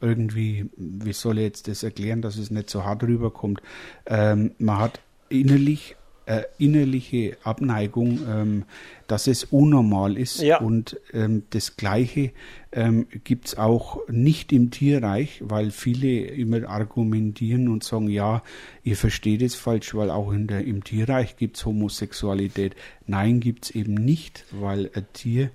irgendwie, 0.00 0.70
wie 0.76 1.12
soll 1.12 1.38
ich 1.38 1.44
jetzt 1.44 1.68
das 1.68 1.82
erklären, 1.82 2.22
dass 2.22 2.38
es 2.38 2.50
nicht 2.50 2.70
so 2.70 2.84
hart 2.84 3.02
rüberkommt. 3.02 3.60
Ähm, 4.06 4.52
man 4.58 4.78
hat 4.78 5.00
innerlich 5.28 5.96
äh, 6.30 6.44
innerliche 6.58 7.36
Abneigung, 7.42 8.20
ähm, 8.28 8.64
dass 9.08 9.26
es 9.26 9.42
unnormal 9.42 10.16
ist. 10.16 10.40
Ja. 10.40 10.60
Und 10.60 11.00
ähm, 11.12 11.42
das 11.50 11.76
Gleiche 11.76 12.30
ähm, 12.70 13.08
gibt 13.24 13.48
es 13.48 13.58
auch 13.58 14.06
nicht 14.08 14.52
im 14.52 14.70
Tierreich, 14.70 15.42
weil 15.44 15.72
viele 15.72 16.26
immer 16.26 16.68
argumentieren 16.68 17.66
und 17.66 17.82
sagen, 17.82 18.08
ja, 18.08 18.44
ihr 18.84 18.96
versteht 18.96 19.42
es 19.42 19.56
falsch, 19.56 19.92
weil 19.94 20.08
auch 20.08 20.30
in 20.30 20.46
der, 20.46 20.64
im 20.64 20.84
Tierreich 20.84 21.36
gibt 21.36 21.56
es 21.56 21.66
Homosexualität. 21.66 22.76
Nein, 23.08 23.40
gibt 23.40 23.64
es 23.64 23.70
eben 23.72 23.94
nicht, 23.94 24.44
weil 24.52 24.88
ein 24.94 25.06
Tier 25.12 25.50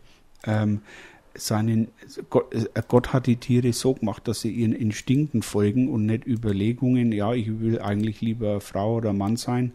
ähm, 0.45 0.81
seinen 1.37 1.89
Gott, 2.29 2.53
äh, 2.53 2.81
Gott, 2.87 3.13
hat 3.13 3.27
die 3.27 3.35
Tiere 3.37 3.73
so 3.73 3.93
gemacht, 3.93 4.27
dass 4.27 4.41
sie 4.41 4.51
ihren 4.51 4.73
Instinkten 4.73 5.41
folgen 5.41 5.89
und 5.89 6.05
nicht 6.05 6.25
Überlegungen, 6.25 7.11
ja, 7.11 7.33
ich 7.33 7.59
will 7.59 7.79
eigentlich 7.79 8.21
lieber 8.21 8.61
Frau 8.61 8.95
oder 8.95 9.13
Mann 9.13 9.37
sein. 9.37 9.71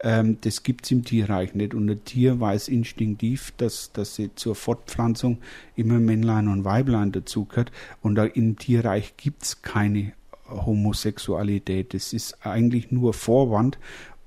Ähm, 0.00 0.38
das 0.42 0.62
es 0.82 0.90
im 0.90 1.04
Tierreich 1.04 1.54
nicht. 1.54 1.74
Und 1.74 1.88
ein 1.88 2.04
Tier 2.04 2.40
weiß 2.40 2.68
instinktiv, 2.68 3.52
dass, 3.56 3.92
dass 3.92 4.16
sie 4.16 4.34
zur 4.34 4.54
Fortpflanzung 4.54 5.38
immer 5.76 5.98
Männlein 5.98 6.48
und 6.48 6.64
Weiblein 6.64 7.12
dazugehört. 7.12 7.72
Und 8.02 8.18
im 8.18 8.56
Tierreich 8.56 9.16
gibt 9.16 9.44
es 9.44 9.62
keine 9.62 10.12
Homosexualität. 10.48 11.94
Das 11.94 12.12
ist 12.12 12.44
eigentlich 12.44 12.90
nur 12.90 13.14
Vorwand, 13.14 13.78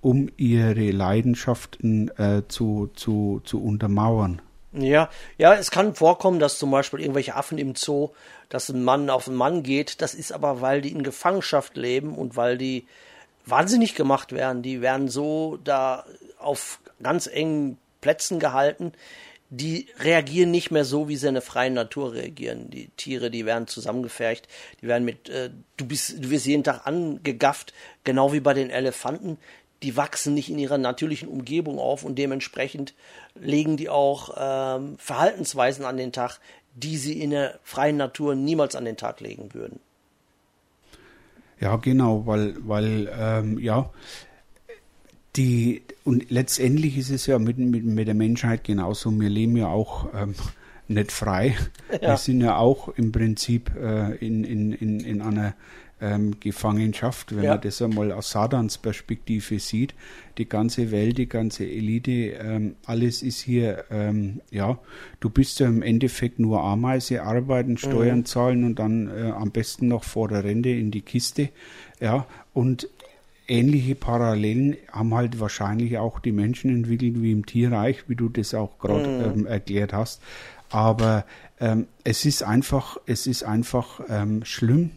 um 0.02 0.30
ihre 0.38 0.92
Leidenschaften 0.92 2.10
äh, 2.18 2.44
zu, 2.48 2.90
zu, 2.96 3.42
zu 3.44 3.62
untermauern. 3.62 4.42
Ja, 4.80 5.10
ja, 5.38 5.56
es 5.56 5.72
kann 5.72 5.96
vorkommen, 5.96 6.40
dass 6.40 6.60
zum 6.60 6.72
Beispiel 6.72 7.00
irgendwelche 7.00 7.36
Affen 7.36 7.58
im 7.58 7.76
Zoo, 7.76 8.10
dass 8.50 8.70
ein 8.70 8.84
Mann 8.84 9.10
auf 9.10 9.28
einen 9.28 9.38
Mann 9.38 9.64
geht. 9.64 10.02
Das 10.02 10.14
ist 10.14 10.32
aber, 10.32 10.62
weil 10.62 10.82
die 10.82 10.92
in 10.92 11.04
Gefangenschaft 11.04 11.76
leben 11.78 12.16
und 12.16 12.36
weil 12.36 12.58
die 12.58 12.86
wahnsinnig 13.46 13.96
gemacht 13.96 14.32
werden. 14.32 14.62
Die 14.62 14.82
werden 14.82 15.08
so 15.08 15.58
da 15.64 16.06
auf 16.38 16.80
ganz 17.02 17.28
engen 17.28 17.78
Plätzen 18.02 18.40
gehalten. 18.40 18.94
Die 19.50 19.88
reagieren 20.00 20.52
nicht 20.52 20.72
mehr 20.72 20.84
so, 20.84 21.08
wie 21.08 21.16
sie 21.16 21.28
in 21.28 21.36
der 21.36 21.42
freien 21.42 21.74
Natur 21.74 22.14
reagieren. 22.14 22.70
Die 22.70 22.90
Tiere, 22.98 23.32
die 23.32 23.46
werden 23.46 23.68
zusammengefercht, 23.68 24.48
die 24.82 24.88
werden 24.88 25.06
mit, 25.06 25.30
äh, 25.30 25.50
du 25.78 25.86
bist, 25.86 26.22
du 26.24 26.30
wirst 26.30 26.46
jeden 26.46 26.66
Tag 26.66 26.86
angegafft, 26.86 27.74
genau 28.04 28.34
wie 28.34 28.42
bei 28.42 28.54
den 28.54 28.70
Elefanten 28.70 29.38
die 29.84 29.96
wachsen 29.96 30.34
nicht 30.34 30.50
in 30.50 30.58
ihrer 30.58 30.78
natürlichen 30.78 31.28
Umgebung 31.28 31.80
auf 31.80 32.04
und 32.04 32.18
dementsprechend 32.18 32.94
legen 33.36 33.78
die 33.78 33.90
auch 33.90 34.36
ähm, 34.38 34.96
Verhaltensweisen 34.98 35.86
an 35.86 35.98
den 35.98 36.12
Tag, 36.12 36.40
die 36.74 36.98
sie 36.98 37.22
in 37.22 37.30
der 37.30 37.60
freien 37.64 37.98
Natur 37.98 38.36
niemals 38.36 38.76
an 38.76 38.86
den 38.86 38.98
Tag 38.98 39.20
legen 39.20 39.54
würden. 39.54 39.80
Ja, 41.60 41.76
genau, 41.78 42.26
weil, 42.26 42.56
weil 42.68 43.12
ähm, 43.18 43.60
ja, 43.60 43.90
die, 45.36 45.84
und 46.04 46.30
letztendlich 46.30 46.98
ist 46.98 47.10
es 47.10 47.26
ja 47.26 47.40
mit, 47.40 47.58
mit, 47.58 47.84
mit 47.84 48.08
der 48.08 48.16
Menschheit 48.16 48.64
genauso. 48.64 49.12
Wir 49.20 49.30
leben 49.30 49.58
ja 49.58 49.68
auch 49.68 50.08
ähm, 50.14 50.36
nicht 50.88 51.12
frei. 51.12 51.56
Ja. 51.90 52.10
Wir 52.10 52.18
sind 52.18 52.42
ja 52.42 52.58
auch 52.58 52.90
im 52.90 53.14
Prinzip 53.14 53.72
äh, 53.76 54.16
in, 54.16 54.44
in, 54.44 54.74
in, 54.74 55.00
in 55.00 55.22
einer 55.22 55.54
ähm, 56.02 56.40
Gefangenschaft, 56.40 57.36
wenn 57.36 57.44
ja. 57.44 57.52
man 57.52 57.62
das 57.62 57.82
einmal 57.82 58.12
aus 58.12 58.32
Satans 58.32 58.78
Perspektive 58.78 59.60
sieht. 59.60 59.94
Die 60.38 60.48
ganze 60.48 60.92
Welt, 60.92 61.18
die 61.18 61.28
ganze 61.28 61.66
Elite, 61.66 62.12
ähm, 62.40 62.76
alles 62.86 63.24
ist 63.24 63.42
hier, 63.42 63.86
ähm, 63.90 64.42
ja, 64.52 64.78
du 65.20 65.30
bist 65.30 65.60
ja 65.60 65.68
im 65.68 65.82
Endeffekt 65.82 66.40
nur 66.40 66.62
Ameise, 66.62 67.24
arbeiten, 67.24 67.78
Steuern 67.78 68.20
mhm. 68.20 68.26
zahlen 68.26 68.64
und 68.64 68.80
dann 68.80 69.08
äh, 69.08 69.32
am 69.32 69.52
besten 69.52 69.88
noch 69.88 70.04
vor 70.04 70.28
der 70.28 70.44
Rente 70.44 70.70
in 70.70 70.92
die 70.92 71.02
Kiste. 71.02 71.50
Ja, 72.00 72.28
und 72.54 72.88
ähnliche 73.48 73.96
Parallelen 73.96 74.78
haben 74.92 75.14
halt 75.16 75.40
wahrscheinlich 75.40 75.98
auch 75.98 76.20
die 76.20 76.32
Menschen 76.32 76.70
entwickelt 76.70 77.22
wie 77.22 77.32
im 77.32 77.46
Tierreich, 77.46 78.08
wie 78.08 78.16
du 78.16 78.30
das 78.30 78.54
auch 78.54 78.78
gerade 78.78 79.08
mhm. 79.08 79.40
ähm, 79.40 79.46
erklärt 79.48 79.94
hast. 79.94 80.22
Aber 80.70 81.26
ähm, 81.60 81.88
es 82.04 82.26
ist 82.26 82.44
einfach, 82.44 82.98
es 83.06 83.26
ist 83.26 83.44
einfach 83.44 84.02
ähm, 84.10 84.44
schlimm, 84.44 84.92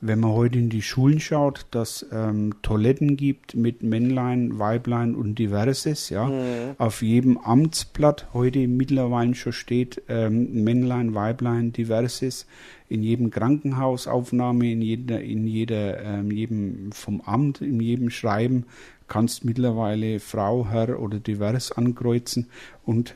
wenn 0.00 0.20
man 0.20 0.30
heute 0.30 0.58
in 0.58 0.70
die 0.70 0.82
Schulen 0.82 1.18
schaut, 1.18 1.66
dass 1.72 2.06
ähm, 2.12 2.54
Toiletten 2.62 3.16
gibt 3.16 3.54
mit 3.54 3.82
Männlein, 3.82 4.58
Weiblein 4.58 5.14
und 5.14 5.38
diverses, 5.38 6.08
ja. 6.08 6.26
Mhm. 6.26 6.76
Auf 6.78 7.02
jedem 7.02 7.36
Amtsblatt 7.38 8.28
heute 8.32 8.68
mittlerweile 8.68 9.34
schon 9.34 9.52
steht 9.52 10.02
ähm, 10.08 10.64
Männlein, 10.64 11.14
Weiblein, 11.14 11.72
diverses. 11.72 12.46
In 12.88 13.02
jedem 13.02 13.30
Krankenhausaufnahme, 13.30 14.70
in 14.70 14.82
jeder, 14.82 15.20
in 15.20 15.46
jeder, 15.46 16.00
ähm, 16.02 16.30
jedem 16.30 16.92
vom 16.92 17.20
Amt, 17.22 17.60
in 17.60 17.80
jedem 17.80 18.10
Schreiben 18.10 18.64
kannst 19.08 19.44
mittlerweile 19.44 20.20
Frau, 20.20 20.68
Herr 20.68 21.00
oder 21.00 21.18
divers 21.18 21.72
ankreuzen 21.72 22.46
und 22.84 23.14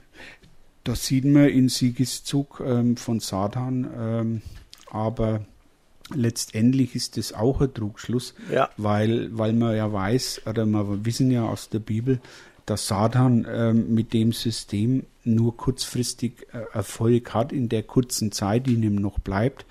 da 0.84 0.96
sieht 0.96 1.24
man 1.24 1.48
in 1.48 1.68
Siegeszug 1.68 2.60
ähm, 2.66 2.96
von 2.96 3.20
Satan, 3.20 3.88
ähm, 3.96 4.42
aber 4.90 5.42
letztendlich 6.14 6.94
ist 6.94 7.16
das 7.16 7.32
auch 7.32 7.60
ein 7.60 7.72
Trugschluss, 7.72 8.34
ja. 8.52 8.68
weil, 8.76 9.36
weil 9.36 9.52
man 9.52 9.76
ja 9.76 9.92
weiß, 9.92 10.42
oder 10.46 10.66
wir 10.66 11.04
wissen 11.04 11.30
ja 11.30 11.44
aus 11.44 11.68
der 11.68 11.80
Bibel, 11.80 12.20
dass 12.66 12.86
Satan 12.86 13.46
ähm, 13.50 13.94
mit 13.94 14.12
dem 14.12 14.32
System 14.32 15.04
nur 15.24 15.56
kurzfristig 15.56 16.46
äh, 16.52 16.58
Erfolg 16.72 17.34
hat 17.34 17.52
in 17.52 17.68
der 17.68 17.82
kurzen 17.82 18.32
Zeit, 18.32 18.66
die 18.66 18.74
ihm 18.74 18.96
noch 18.96 19.18
bleibt, 19.18 19.66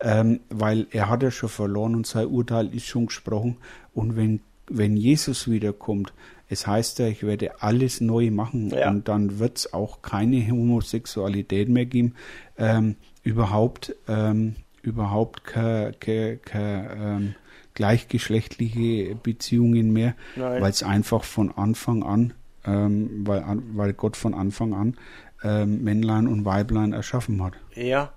ähm, 0.00 0.40
weil 0.48 0.86
er 0.90 1.08
hat 1.08 1.22
ja 1.22 1.30
schon 1.30 1.48
verloren 1.48 1.94
und 1.94 2.06
sein 2.06 2.26
Urteil 2.26 2.74
ist 2.74 2.86
schon 2.86 3.06
gesprochen. 3.06 3.56
Und 3.94 4.16
wenn, 4.16 4.40
wenn 4.68 4.96
Jesus 4.96 5.50
wiederkommt, 5.50 6.12
es 6.48 6.66
heißt 6.66 7.00
ja, 7.00 7.08
ich 7.08 7.24
werde 7.24 7.60
alles 7.62 8.00
neu 8.00 8.30
machen 8.30 8.70
ja. 8.70 8.90
und 8.90 9.08
dann 9.08 9.38
wird 9.38 9.58
es 9.58 9.72
auch 9.72 10.02
keine 10.02 10.46
Homosexualität 10.48 11.68
mehr 11.68 11.86
geben. 11.86 12.14
Ähm, 12.56 12.96
überhaupt 13.24 13.94
ähm, 14.06 14.54
überhaupt 14.86 15.44
keine, 15.44 15.92
keine, 15.92 16.36
keine 16.38 16.90
ähm, 16.92 17.34
gleichgeschlechtliche 17.74 19.14
Beziehungen 19.16 19.92
mehr, 19.92 20.14
weil 20.34 20.70
es 20.70 20.82
einfach 20.82 21.24
von 21.24 21.52
Anfang 21.52 22.02
an, 22.02 22.32
ähm, 22.64 23.26
weil, 23.26 23.44
weil 23.74 23.92
Gott 23.92 24.16
von 24.16 24.34
Anfang 24.34 24.72
an 24.74 24.96
ähm, 25.44 25.84
Männlein 25.84 26.26
und 26.26 26.44
Weiblein 26.44 26.92
erschaffen 26.92 27.42
hat. 27.42 27.54
Ja. 27.74 28.12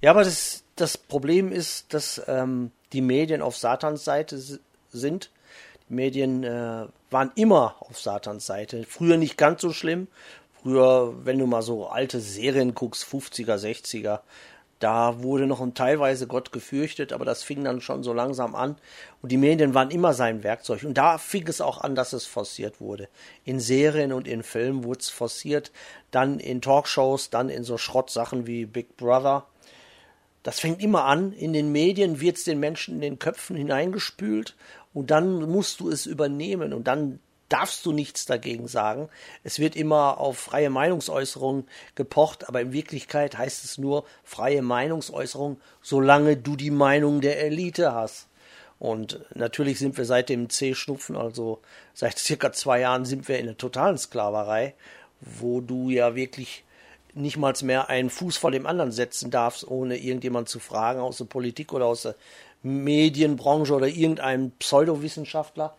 Ja, 0.00 0.10
aber 0.10 0.24
das, 0.24 0.64
das 0.76 0.98
Problem 0.98 1.50
ist, 1.50 1.94
dass 1.94 2.22
ähm, 2.26 2.70
die 2.92 3.00
Medien 3.00 3.42
auf 3.42 3.56
Satans 3.56 4.04
Seite 4.04 4.38
sind. 4.90 5.30
Die 5.88 5.94
Medien 5.94 6.44
äh, 6.44 6.86
waren 7.10 7.32
immer 7.36 7.76
auf 7.80 7.98
Satans 7.98 8.46
Seite. 8.46 8.84
Früher 8.88 9.16
nicht 9.16 9.36
ganz 9.36 9.62
so 9.62 9.72
schlimm. 9.72 10.08
Früher, 10.62 11.14
wenn 11.24 11.38
du 11.38 11.46
mal 11.46 11.62
so 11.62 11.88
alte 11.88 12.20
Serien 12.20 12.74
guckst, 12.74 13.04
50er, 13.04 13.56
60er, 13.56 14.20
da 14.84 15.22
wurde 15.22 15.46
noch 15.46 15.66
teilweise 15.72 16.26
Gott 16.26 16.52
gefürchtet, 16.52 17.14
aber 17.14 17.24
das 17.24 17.42
fing 17.42 17.64
dann 17.64 17.80
schon 17.80 18.02
so 18.02 18.12
langsam 18.12 18.54
an. 18.54 18.76
Und 19.22 19.32
die 19.32 19.38
Medien 19.38 19.72
waren 19.72 19.90
immer 19.90 20.12
sein 20.12 20.42
Werkzeug. 20.42 20.84
Und 20.84 20.98
da 20.98 21.16
fing 21.16 21.48
es 21.48 21.62
auch 21.62 21.80
an, 21.80 21.94
dass 21.94 22.12
es 22.12 22.26
forciert 22.26 22.82
wurde. 22.82 23.08
In 23.46 23.60
Serien 23.60 24.12
und 24.12 24.28
in 24.28 24.42
Filmen 24.42 24.84
wurde 24.84 25.00
es 25.00 25.08
forciert. 25.08 25.72
Dann 26.10 26.38
in 26.38 26.60
Talkshows, 26.60 27.30
dann 27.30 27.48
in 27.48 27.64
so 27.64 27.78
Schrottsachen 27.78 28.46
wie 28.46 28.66
Big 28.66 28.98
Brother. 28.98 29.46
Das 30.42 30.60
fängt 30.60 30.82
immer 30.82 31.04
an. 31.04 31.32
In 31.32 31.54
den 31.54 31.72
Medien 31.72 32.20
wird 32.20 32.36
es 32.36 32.44
den 32.44 32.60
Menschen 32.60 32.96
in 32.96 33.00
den 33.00 33.18
Köpfen 33.18 33.56
hineingespült. 33.56 34.54
Und 34.92 35.10
dann 35.10 35.50
musst 35.50 35.80
du 35.80 35.88
es 35.88 36.04
übernehmen. 36.04 36.74
Und 36.74 36.88
dann 36.88 37.20
darfst 37.54 37.86
du 37.86 37.92
nichts 37.92 38.26
dagegen 38.26 38.66
sagen. 38.66 39.08
Es 39.44 39.60
wird 39.60 39.76
immer 39.76 40.18
auf 40.18 40.38
freie 40.38 40.70
Meinungsäußerung 40.70 41.68
gepocht, 41.94 42.48
aber 42.48 42.60
in 42.60 42.72
Wirklichkeit 42.72 43.38
heißt 43.38 43.64
es 43.64 43.78
nur 43.78 44.04
freie 44.24 44.60
Meinungsäußerung, 44.60 45.60
solange 45.80 46.36
du 46.36 46.56
die 46.56 46.72
Meinung 46.72 47.20
der 47.20 47.40
Elite 47.40 47.94
hast. 47.94 48.26
Und 48.80 49.20
natürlich 49.36 49.78
sind 49.78 49.96
wir 49.96 50.04
seit 50.04 50.30
dem 50.30 50.50
C-Schnupfen, 50.50 51.16
also 51.16 51.60
seit 51.92 52.18
circa 52.18 52.52
zwei 52.52 52.80
Jahren, 52.80 53.04
sind 53.04 53.28
wir 53.28 53.38
in 53.38 53.46
der 53.46 53.56
totalen 53.56 53.98
Sklaverei, 53.98 54.74
wo 55.20 55.60
du 55.60 55.90
ja 55.90 56.16
wirklich 56.16 56.64
nicht 57.14 57.36
mal 57.36 57.54
mehr 57.62 57.88
einen 57.88 58.10
Fuß 58.10 58.36
vor 58.36 58.50
dem 58.50 58.66
anderen 58.66 58.90
setzen 58.90 59.30
darfst, 59.30 59.64
ohne 59.64 59.96
irgendjemand 59.96 60.48
zu 60.48 60.58
fragen 60.58 60.98
aus 60.98 61.18
der 61.18 61.26
Politik 61.26 61.72
oder 61.72 61.86
aus 61.86 62.02
der 62.02 62.16
Medienbranche 62.64 63.74
oder 63.74 63.86
irgendeinem 63.86 64.50
Pseudowissenschaftler. 64.58 65.76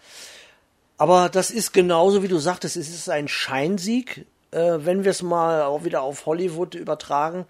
Aber 0.97 1.29
das 1.29 1.51
ist 1.51 1.73
genauso, 1.73 2.23
wie 2.23 2.27
du 2.27 2.37
sagtest, 2.37 2.77
es 2.77 2.89
ist 2.89 3.09
ein 3.09 3.27
Scheinsieg, 3.27 4.25
äh, 4.51 4.77
wenn 4.79 5.03
wir 5.03 5.11
es 5.11 5.21
mal 5.21 5.63
auch 5.63 5.83
wieder 5.83 6.01
auf 6.01 6.25
Hollywood 6.25 6.75
übertragen. 6.75 7.45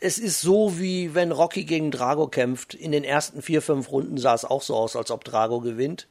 Es 0.00 0.18
ist 0.18 0.40
so, 0.40 0.78
wie 0.78 1.14
wenn 1.14 1.32
Rocky 1.32 1.64
gegen 1.64 1.90
Drago 1.90 2.28
kämpft. 2.28 2.74
In 2.74 2.92
den 2.92 3.04
ersten 3.04 3.42
vier, 3.42 3.62
fünf 3.62 3.90
Runden 3.90 4.18
sah 4.18 4.34
es 4.34 4.44
auch 4.44 4.62
so 4.62 4.76
aus, 4.76 4.96
als 4.96 5.10
ob 5.10 5.24
Drago 5.24 5.60
gewinnt. 5.60 6.06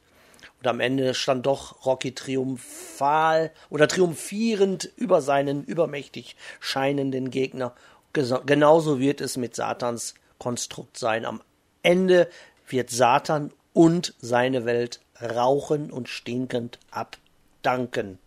Und 0.60 0.66
am 0.68 0.80
Ende 0.80 1.14
stand 1.14 1.46
doch 1.46 1.84
Rocky 1.86 2.14
triumphal 2.14 3.52
oder 3.70 3.86
triumphierend 3.88 4.90
über 4.96 5.20
seinen 5.20 5.64
übermächtig 5.64 6.36
scheinenden 6.60 7.30
Gegner. 7.30 7.74
Genauso 8.12 8.98
wird 8.98 9.20
es 9.20 9.36
mit 9.36 9.54
Satans 9.54 10.14
Konstrukt 10.38 10.98
sein. 10.98 11.24
Am 11.24 11.42
Ende 11.82 12.28
wird 12.68 12.90
Satan 12.90 13.52
und 13.74 14.14
seine 14.20 14.64
Welt 14.64 15.00
rauchen 15.20 15.90
und 15.90 16.08
stinkend 16.08 16.78
abdanken. 16.90 18.18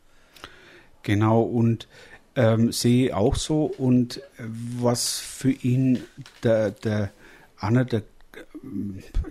Genau, 1.01 1.41
und 1.41 1.87
ähm, 2.35 2.71
sehe 2.71 3.17
auch 3.17 3.35
so. 3.35 3.65
Und 3.65 4.21
was 4.37 5.19
für 5.19 5.51
ihn 5.51 6.03
der, 6.43 6.71
der 6.71 7.11
einer 7.57 7.83
der 7.83 8.03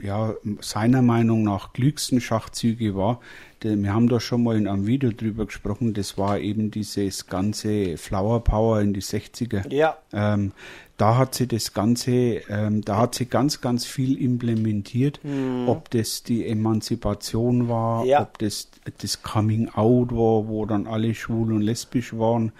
ja, 0.03 0.35
seiner 0.61 1.03
Meinung 1.03 1.43
nach 1.43 1.73
klügsten 1.73 2.21
Schachzüge 2.21 2.97
war, 2.97 3.21
wir 3.63 3.93
haben 3.93 4.09
da 4.09 4.21
schon 4.21 4.45
mal 4.45 4.57
in 4.57 4.69
einem 4.69 4.87
Video 4.87 5.11
drüber 5.11 5.47
gesprochen, 5.47 5.95
das 5.95 6.17
war 6.19 6.39
eben 6.39 6.71
dieses 6.71 7.27
ganze 7.27 7.97
Flower 7.97 8.43
Power 8.43 8.81
in 8.81 8.93
die 8.93 9.03
60er. 9.03 9.73
Ja. 9.73 9.97
Ähm, 10.13 10.53
da 10.97 11.17
hat 11.17 11.35
sie 11.35 11.47
das 11.47 11.75
Ganze, 11.75 12.11
ähm, 12.49 12.83
da 12.83 12.99
hat 12.99 13.15
sie 13.15 13.27
ganz, 13.27 13.61
ganz 13.61 13.85
viel 13.85 14.21
implementiert, 14.21 15.21
mhm. 15.23 15.69
ob 15.69 15.91
das 15.91 16.23
die 16.23 16.47
Emanzipation 16.47 17.69
war, 17.69 18.05
ja. 18.05 18.23
ob 18.23 18.39
das 18.39 18.69
das 18.99 19.23
Coming 19.23 19.69
Out 19.71 20.13
war, 20.13 20.49
wo 20.49 20.65
dann 20.65 20.87
alle 20.87 21.15
schwul 21.15 21.53
und 21.53 21.61
lesbisch 21.61 22.17
waren, 22.17 22.53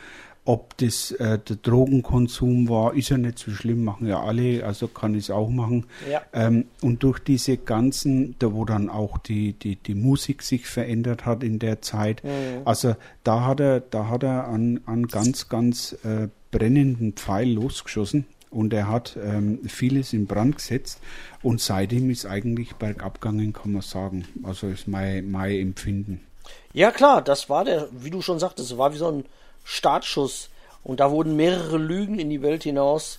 ob 0.47 0.77
das 0.77 1.11
äh, 1.13 1.39
der 1.41 1.57
Drogenkonsum 1.57 2.69
war, 2.69 2.95
ist 2.95 3.09
ja 3.09 3.19
nicht 3.19 3.39
so 3.39 3.51
schlimm, 3.51 3.85
machen 3.85 4.07
ja 4.07 4.23
alle, 4.23 4.65
also 4.65 4.87
kann 4.87 5.15
ich 5.15 5.25
es 5.25 5.31
auch 5.31 5.49
machen. 5.49 5.87
Ja. 6.09 6.23
Ähm, 6.33 6.67
und 6.83 7.03
durch 7.03 7.19
diese 7.19 7.57
ganzen, 7.57 8.37
da 8.39 8.53
wo 8.53 8.65
dann 8.65 8.89
auch 8.89 9.19
die, 9.19 9.55
die, 9.55 9.75
die 9.75 9.97
Musik 9.97 10.43
sich 10.43 10.67
verändert 10.67 11.27
hat 11.27 11.43
in 11.43 11.59
der 11.59 11.83
Zeit, 11.83 12.23
mhm. 12.23 12.63
also 12.65 12.95
da 13.25 13.45
hat 13.45 13.61
er, 13.61 13.81
da 13.81 14.09
hat 14.09 14.23
er 14.23 14.47
an, 14.47 14.81
an 14.87 15.09
ganz, 15.09 15.49
ganz 15.49 15.97
äh, 16.05 16.29
brennenden 16.51 17.13
Pfeil 17.13 17.53
losgeschossen 17.53 18.27
und 18.51 18.73
er 18.73 18.89
hat 18.89 19.17
ähm, 19.23 19.61
vieles 19.69 20.13
in 20.13 20.27
Brand 20.27 20.57
gesetzt 20.57 21.01
und 21.43 21.61
seitdem 21.61 22.11
ist 22.11 22.27
eigentlich 22.27 22.75
bergab 22.77 23.21
gegangen, 23.21 23.53
kann 23.53 23.73
man 23.73 23.83
sagen. 23.83 24.27
Also 24.43 24.69
ist 24.69 24.89
mein, 24.89 25.31
mein 25.31 25.57
Empfinden. 25.57 26.27
Ja 26.73 26.91
klar, 26.91 27.23
das 27.23 27.49
war 27.51 27.65
der, 27.65 27.89
wie 27.93 28.11
du 28.11 28.23
schon 28.23 28.39
sagtest, 28.39 28.79
war 28.79 28.93
wie 28.93 28.99
so 28.99 29.11
ein 29.11 29.25
Startschuss 29.65 30.51
und 30.83 31.01
da 31.01 31.11
wurden 31.11 31.37
mehrere 31.37 31.79
Lügen 31.79 32.19
in 32.19 32.31
die 32.31 32.43
Welt 32.43 32.63
hinaus 32.63 33.19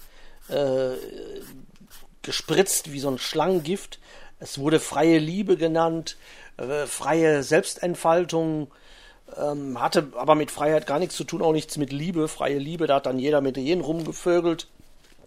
äh, 0.49 0.91
gespritzt 2.21 2.91
wie 2.91 2.99
so 2.99 3.09
ein 3.09 3.17
Schlangengift. 3.17 3.99
Es 4.39 4.59
wurde 4.59 4.79
freie 4.79 5.17
Liebe 5.19 5.57
genannt. 5.57 6.17
äh, 6.57 6.85
freie 6.85 7.43
Selbstentfaltung, 7.43 8.71
ähm, 9.35 9.81
hatte 9.81 10.11
aber 10.15 10.35
mit 10.35 10.51
Freiheit 10.51 10.87
gar 10.87 10.99
nichts 10.99 11.15
zu 11.15 11.23
tun, 11.23 11.41
auch 11.41 11.51
nichts 11.51 11.77
mit 11.77 11.91
Liebe, 11.91 12.27
freie 12.27 12.57
Liebe, 12.57 12.87
da 12.87 12.95
hat 12.95 13.05
dann 13.05 13.19
jeder 13.19 13.41
mit 13.41 13.57
jedem 13.57 13.83
rumgevögelt, 13.83 14.67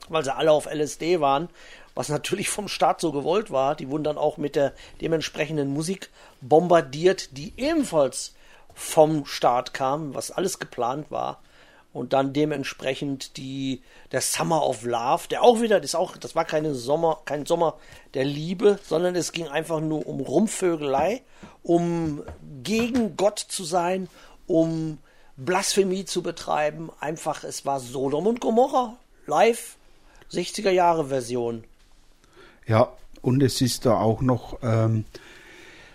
weil 0.09 0.25
sie 0.25 0.35
alle 0.35 0.53
auf 0.53 0.67
LSD 0.67 1.21
waren, 1.21 1.49
was 1.95 2.09
natürlich 2.09 2.49
vom 2.49 2.69
Staat 2.69 3.01
so 3.01 3.13
gewollt 3.13 3.51
war. 3.51 3.75
Die 3.75 3.89
wurden 3.91 4.05
dann 4.05 4.19
auch 4.19 4.37
mit 4.37 4.57
der 4.57 4.73
dementsprechenden 5.01 5.73
Musik 5.73 6.11
bombardiert, 6.41 7.37
die 7.37 7.53
ebenfalls 7.57 8.35
vom 8.75 9.27
Staat 9.27 9.75
kam, 9.75 10.15
was 10.15 10.31
alles 10.31 10.59
geplant 10.59 11.11
war 11.11 11.41
und 11.93 12.13
dann 12.13 12.33
dementsprechend 12.33 13.37
die 13.37 13.83
der 14.13 14.21
Summer 14.21 14.67
of 14.67 14.85
Love, 14.85 15.29
der 15.29 15.43
auch 15.43 15.61
wieder, 15.61 15.81
das 15.81 15.95
auch, 15.95 16.17
das 16.17 16.35
war 16.35 16.45
keine 16.45 16.75
Sommer, 16.75 17.21
kein 17.25 17.47
Sommer 17.47 17.79
der 18.15 18.25
Liebe, 18.25 18.79
sondern 18.85 19.17
es 19.17 19.33
ging 19.33 19.49
einfach 19.49 19.81
nur 19.81 20.07
um 20.07 20.21
Rumvögelei, 20.21 21.23
um 21.63 22.23
gegen 22.63 23.17
Gott 23.17 23.39
zu 23.39 23.65
sein, 23.65 24.09
um 24.47 24.99
Blasphemie 25.37 26.05
zu 26.05 26.23
betreiben. 26.23 26.91
Einfach, 27.01 27.45
es 27.45 27.65
war 27.67 27.81
Sodom 27.81 28.27
und 28.27 28.41
Gomorra 28.41 28.97
live 29.27 29.77
60er 30.33 30.71
Jahre 30.71 31.07
Version. 31.07 31.65
Ja, 32.67 32.93
und 33.23 33.43
es 33.43 33.61
ist 33.61 33.87
da 33.87 33.99
auch 33.99 34.21
noch 34.21 34.59
ähm, 34.63 35.05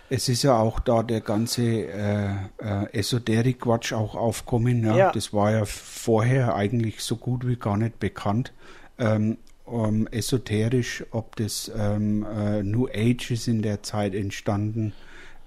es 0.08 0.28
ist 0.28 0.42
ja 0.42 0.58
auch 0.58 0.80
da 0.80 1.02
der 1.02 1.20
ganze 1.20 1.62
äh, 1.62 2.30
äh, 2.58 2.92
Esoterik-Quatsch 2.92 3.92
auch 3.92 4.14
aufkommen. 4.14 4.84
Ja? 4.84 4.96
ja? 4.96 5.12
Das 5.12 5.32
war 5.32 5.52
ja 5.52 5.64
vorher 5.64 6.54
eigentlich 6.54 7.02
so 7.02 7.16
gut 7.16 7.46
wie 7.46 7.56
gar 7.56 7.76
nicht 7.76 7.98
bekannt. 7.98 8.52
Ähm, 8.98 9.38
ähm, 9.70 10.06
esoterisch, 10.10 11.04
ob 11.10 11.36
das 11.36 11.70
ähm, 11.76 12.24
äh, 12.24 12.62
New 12.62 12.86
Age 12.86 13.32
ist 13.32 13.48
in 13.48 13.62
der 13.62 13.82
Zeit 13.82 14.14
entstanden. 14.14 14.92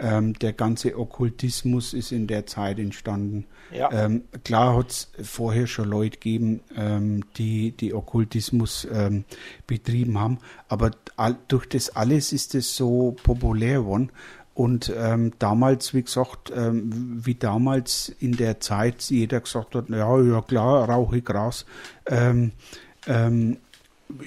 Ähm, 0.02 0.34
der 0.34 0.54
ganze 0.54 0.98
Okkultismus 0.98 1.94
ist 1.94 2.14
in 2.14 2.28
der 2.28 2.46
Zeit 2.46 2.80
entstanden. 2.80 3.46
Ja. 3.72 3.92
Ähm, 3.92 4.24
klar 4.46 4.78
hat 4.78 4.92
es 4.92 5.12
vorher 5.22 5.68
schon 5.68 5.90
Leute 5.90 6.18
gegeben, 6.18 6.62
ähm, 6.76 7.26
die 7.36 7.72
die 7.72 7.94
Okkultismus 7.94 8.88
betrieben 9.68 10.18
haben, 10.18 10.40
aber 10.70 10.92
all, 11.18 11.38
durch 11.50 11.68
das 11.68 11.96
alles 11.96 12.34
ist 12.34 12.56
es 12.56 12.76
so 12.76 13.16
populär 13.24 13.80
geworden 13.80 14.12
und 14.60 14.92
ähm, 14.94 15.32
damals, 15.40 15.94
wie 15.94 16.04
gesagt, 16.04 16.52
ähm, 16.54 17.22
wie 17.24 17.36
damals 17.36 18.14
in 18.20 18.34
der 18.34 18.60
Zeit 18.60 19.04
jeder 19.04 19.40
gesagt 19.40 19.74
hat, 19.74 19.88
ja, 19.88 20.22
ja 20.22 20.42
klar, 20.42 20.90
rauche 20.90 21.22
Gras. 21.22 21.66
Ähm, 22.06 22.52
ähm, 23.08 23.56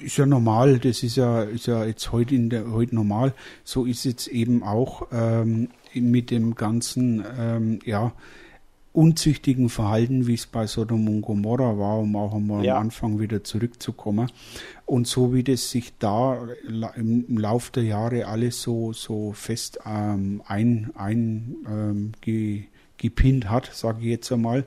ist 0.03 0.17
ja 0.17 0.25
normal, 0.25 0.79
das 0.79 1.03
ist 1.03 1.17
ja, 1.17 1.43
ist 1.43 1.67
ja 1.67 1.85
jetzt 1.85 2.11
heute 2.11 2.33
in 2.33 2.49
der 2.49 2.71
heute 2.71 2.95
normal. 2.95 3.35
So 3.63 3.85
ist 3.85 4.05
jetzt 4.05 4.25
eben 4.25 4.63
auch 4.63 5.05
ähm, 5.11 5.69
mit 5.93 6.31
dem 6.31 6.55
ganzen, 6.55 7.23
ähm, 7.37 7.77
ja, 7.85 8.11
unzüchtigen 8.93 9.69
Verhalten, 9.69 10.27
wie 10.27 10.35
es 10.35 10.45
bei 10.45 10.67
Sodom 10.67 11.07
und 11.07 11.23
Gomorra 11.23 11.77
war, 11.77 11.99
um 11.99 12.15
auch 12.15 12.33
einmal 12.33 12.63
ja. 12.63 12.75
am 12.75 12.83
Anfang 12.83 13.19
wieder 13.19 13.43
zurückzukommen. 13.43 14.29
Und 14.85 15.07
so 15.07 15.33
wie 15.33 15.43
das 15.43 15.71
sich 15.71 15.93
da 15.97 16.47
im 16.95 17.37
Laufe 17.37 17.71
der 17.71 17.83
Jahre 17.83 18.27
alles 18.27 18.61
so, 18.61 18.93
so 18.93 19.33
fest 19.33 19.79
ähm, 19.85 20.43
ein, 20.45 20.91
ein 20.95 21.55
ähm, 21.67 22.11
ge, 22.21 22.65
gepinnt 22.97 23.49
hat, 23.49 23.69
sage 23.73 23.99
ich 24.01 24.05
jetzt 24.05 24.31
einmal, 24.31 24.63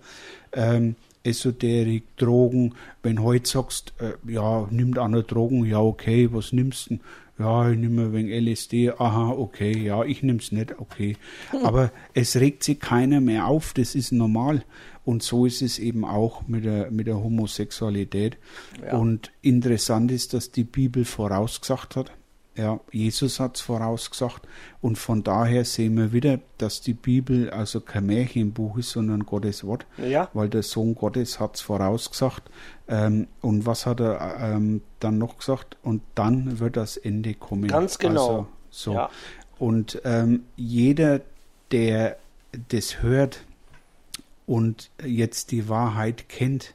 ähm, 0.52 0.96
Esoterik, 1.22 2.16
Drogen, 2.16 2.74
wenn 3.02 3.22
heute 3.22 3.48
sagst, 3.48 3.92
äh, 3.98 4.12
ja, 4.30 4.66
nimmt 4.70 4.98
einer 4.98 5.22
Drogen, 5.22 5.64
ja 5.64 5.80
okay, 5.80 6.28
was 6.32 6.52
nimmst 6.52 6.90
du? 6.90 6.98
Ja, 7.38 7.70
ich 7.70 7.78
nehme 7.78 8.12
wegen 8.12 8.30
LSD, 8.30 8.92
aha, 8.92 9.30
okay, 9.30 9.76
ja, 9.78 10.04
ich 10.04 10.22
nehme 10.22 10.38
es 10.38 10.52
nicht, 10.52 10.78
okay. 10.78 11.16
Aber 11.62 11.92
es 12.14 12.36
regt 12.36 12.64
sich 12.64 12.80
keiner 12.80 13.20
mehr 13.20 13.46
auf, 13.46 13.74
das 13.74 13.94
ist 13.94 14.12
normal. 14.12 14.64
Und 15.04 15.22
so 15.22 15.46
ist 15.46 15.62
es 15.62 15.78
eben 15.78 16.04
auch 16.04 16.48
mit 16.48 16.64
der, 16.64 16.90
mit 16.90 17.06
der 17.06 17.22
Homosexualität. 17.22 18.38
Ja. 18.84 18.96
Und 18.96 19.30
interessant 19.40 20.10
ist, 20.10 20.34
dass 20.34 20.50
die 20.50 20.64
Bibel 20.64 21.04
vorausgesagt 21.04 21.94
hat, 21.94 22.12
ja, 22.56 22.80
Jesus 22.90 23.38
hat 23.38 23.56
es 23.56 23.62
vorausgesagt. 23.62 24.46
Und 24.80 24.96
von 24.96 25.22
daher 25.22 25.64
sehen 25.64 25.96
wir 25.96 26.12
wieder, 26.12 26.40
dass 26.58 26.80
die 26.80 26.94
Bibel 26.94 27.50
also 27.50 27.80
kein 27.80 28.06
Märchenbuch 28.06 28.78
ist, 28.78 28.90
sondern 28.90 29.26
Gottes 29.26 29.64
Wort. 29.64 29.86
Ja. 29.98 30.28
Weil 30.32 30.48
der 30.48 30.62
Sohn 30.62 30.94
Gottes 30.94 31.38
hat 31.38 31.56
es 31.56 31.60
vorausgesagt. 31.60 32.50
Ähm, 32.88 33.28
und 33.42 33.66
was 33.66 33.86
hat 33.86 34.00
er 34.00 34.38
ähm, 34.40 34.82
dann 35.00 35.18
noch 35.18 35.38
gesagt? 35.38 35.76
Und 35.82 36.02
dann 36.14 36.58
wird 36.58 36.76
das 36.76 36.96
Ende 36.96 37.34
kommen. 37.34 37.68
Ganz 37.68 37.98
genau. 37.98 38.28
Also, 38.28 38.46
so. 38.70 38.92
Ja. 38.94 39.10
Und 39.58 40.00
ähm, 40.04 40.44
jeder, 40.56 41.20
der 41.72 42.16
das 42.68 43.02
hört 43.02 43.44
und 44.46 44.90
jetzt 45.04 45.50
die 45.50 45.68
Wahrheit 45.68 46.28
kennt, 46.28 46.74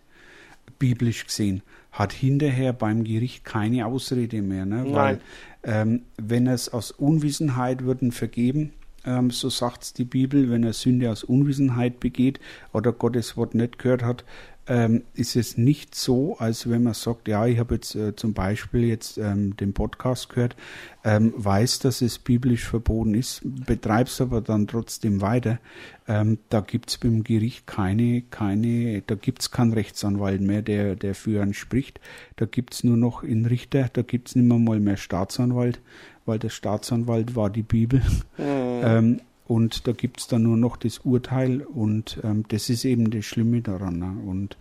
biblisch 0.78 1.26
gesehen, 1.26 1.62
hat 1.92 2.14
hinterher 2.14 2.74
beim 2.74 3.04
Gericht 3.04 3.46
keine 3.46 3.86
Ausrede 3.86 4.42
mehr. 4.42 4.66
Ne? 4.66 4.86
Weil 4.94 5.22
ähm, 5.64 6.04
wenn 6.18 6.48
es 6.48 6.70
aus 6.70 6.92
Unwissenheit 6.92 7.84
würden 7.84 8.12
vergeben, 8.12 8.74
ähm, 9.06 9.32
so 9.32 9.50
sagt 9.50 9.84
es 9.84 9.94
die 9.94 10.06
Bibel, 10.06 10.50
wenn 10.50 10.64
er 10.64 10.74
Sünde 10.74 11.12
aus 11.12 11.24
Unwissenheit 11.24 12.00
begeht 12.00 12.40
oder 12.72 12.92
Gottes 12.92 13.36
Wort 13.38 13.56
nicht 13.56 13.80
gehört 13.80 14.04
hat, 14.04 14.24
ähm, 14.68 15.04
ist 15.14 15.36
es 15.36 15.58
nicht 15.58 15.96
so, 15.96 16.38
als 16.38 16.70
wenn 16.70 16.84
man 16.84 16.94
sagt, 16.94 17.28
ja, 17.28 17.46
ich 17.48 17.58
habe 17.58 17.76
jetzt 17.76 17.96
äh, 17.96 18.16
zum 18.16 18.34
Beispiel 18.34 18.86
jetzt 18.86 19.18
ähm, 19.18 19.56
den 19.58 19.74
Podcast 19.74 20.30
gehört, 20.30 20.56
ähm, 21.04 21.34
weiß, 21.36 21.80
dass 21.80 22.02
es 22.02 22.20
biblisch 22.20 22.66
verboten 22.66 23.16
ist, 23.16 23.42
betreibst 23.44 24.22
aber 24.22 24.42
dann 24.42 24.68
trotzdem 24.68 25.22
weiter. 25.22 25.60
Ähm, 26.08 26.38
da 26.50 26.62
gibt 26.62 26.92
es 26.92 26.98
beim 26.98 27.24
Gericht 27.24 27.66
keine, 27.66 28.22
keine, 28.22 29.02
da 29.02 29.16
gibt 29.16 29.42
es 29.42 29.52
keinen 29.52 29.74
Rechtsanwalt 29.74 30.42
mehr, 30.42 30.62
der, 30.62 30.96
der 30.96 31.16
für 31.16 31.42
einen 31.42 31.54
spricht. 31.54 32.00
Da 32.36 32.46
gibt 32.46 32.76
es 32.76 32.84
nur 32.84 32.98
noch 32.98 33.24
einen 33.24 33.48
Richter, 33.48 33.90
da 33.92 34.04
gibt 34.04 34.30
es 34.30 34.36
nicht 34.36 34.48
mehr 34.48 34.60
mal 34.60 34.80
mehr 34.80 34.98
Staatsanwalt, 34.98 35.82
weil 36.26 36.38
der 36.38 36.50
Staatsanwalt 36.50 37.36
war 37.36 37.50
die 37.50 37.64
Bibel. 37.64 38.02
Mhm 38.38 39.22
und 39.52 39.86
da 39.86 39.92
gibt 39.92 40.22
es 40.22 40.28
dann 40.28 40.44
nur 40.44 40.56
noch 40.56 40.78
das 40.78 41.00
Urteil 41.00 41.60
und 41.60 42.22
ähm, 42.24 42.46
das 42.48 42.70
ist 42.70 42.86
eben 42.86 43.12
das 43.12 43.26
Schlimme 43.26 43.60
daran. 43.60 44.00
Ne? 44.00 44.16
Und 44.26 44.56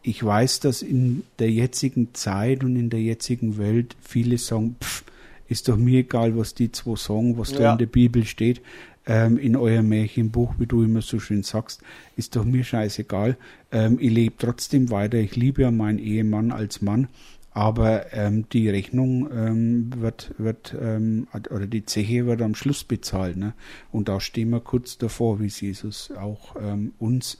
ich 0.00 0.24
weiß, 0.24 0.60
dass 0.60 0.80
in 0.80 1.24
der 1.38 1.50
jetzigen 1.50 2.14
Zeit 2.14 2.64
und 2.64 2.74
in 2.74 2.88
der 2.88 3.02
jetzigen 3.02 3.58
Welt 3.58 3.96
viele 4.00 4.38
sagen, 4.38 4.76
pff, 4.82 5.04
ist 5.50 5.68
doch 5.68 5.76
mir 5.76 5.98
egal, 5.98 6.38
was 6.38 6.54
die 6.54 6.72
zwei 6.72 6.96
sagen, 6.96 7.36
was 7.36 7.50
ja. 7.50 7.58
da 7.58 7.72
in 7.72 7.78
der 7.80 7.86
Bibel 7.86 8.24
steht, 8.24 8.62
ähm, 9.04 9.36
in 9.36 9.56
eurem 9.56 9.90
Märchenbuch, 9.90 10.54
wie 10.56 10.66
du 10.66 10.84
immer 10.84 11.02
so 11.02 11.20
schön 11.20 11.42
sagst, 11.42 11.82
ist 12.16 12.34
doch 12.34 12.46
mir 12.46 12.64
scheißegal. 12.64 13.36
Ähm, 13.70 13.98
ich 14.00 14.10
lebe 14.10 14.36
trotzdem 14.38 14.88
weiter, 14.88 15.18
ich 15.18 15.36
liebe 15.36 15.60
ja 15.60 15.70
meinen 15.70 15.98
Ehemann 15.98 16.50
als 16.50 16.80
Mann 16.80 17.08
aber 17.52 18.12
ähm, 18.12 18.48
die 18.50 18.68
Rechnung 18.68 19.28
ähm, 19.32 19.90
wird, 20.00 20.32
wird 20.38 20.74
ähm, 20.80 21.26
oder 21.32 21.66
die 21.66 21.84
Zeche 21.84 22.26
wird 22.26 22.42
am 22.42 22.54
Schluss 22.54 22.84
bezahlt. 22.84 23.36
Ne? 23.36 23.54
Und 23.90 24.08
da 24.08 24.20
stehen 24.20 24.50
wir 24.50 24.60
kurz 24.60 24.98
davor, 24.98 25.40
wie 25.40 25.48
Jesus 25.48 26.12
auch 26.12 26.56
ähm, 26.56 26.94
uns 26.98 27.38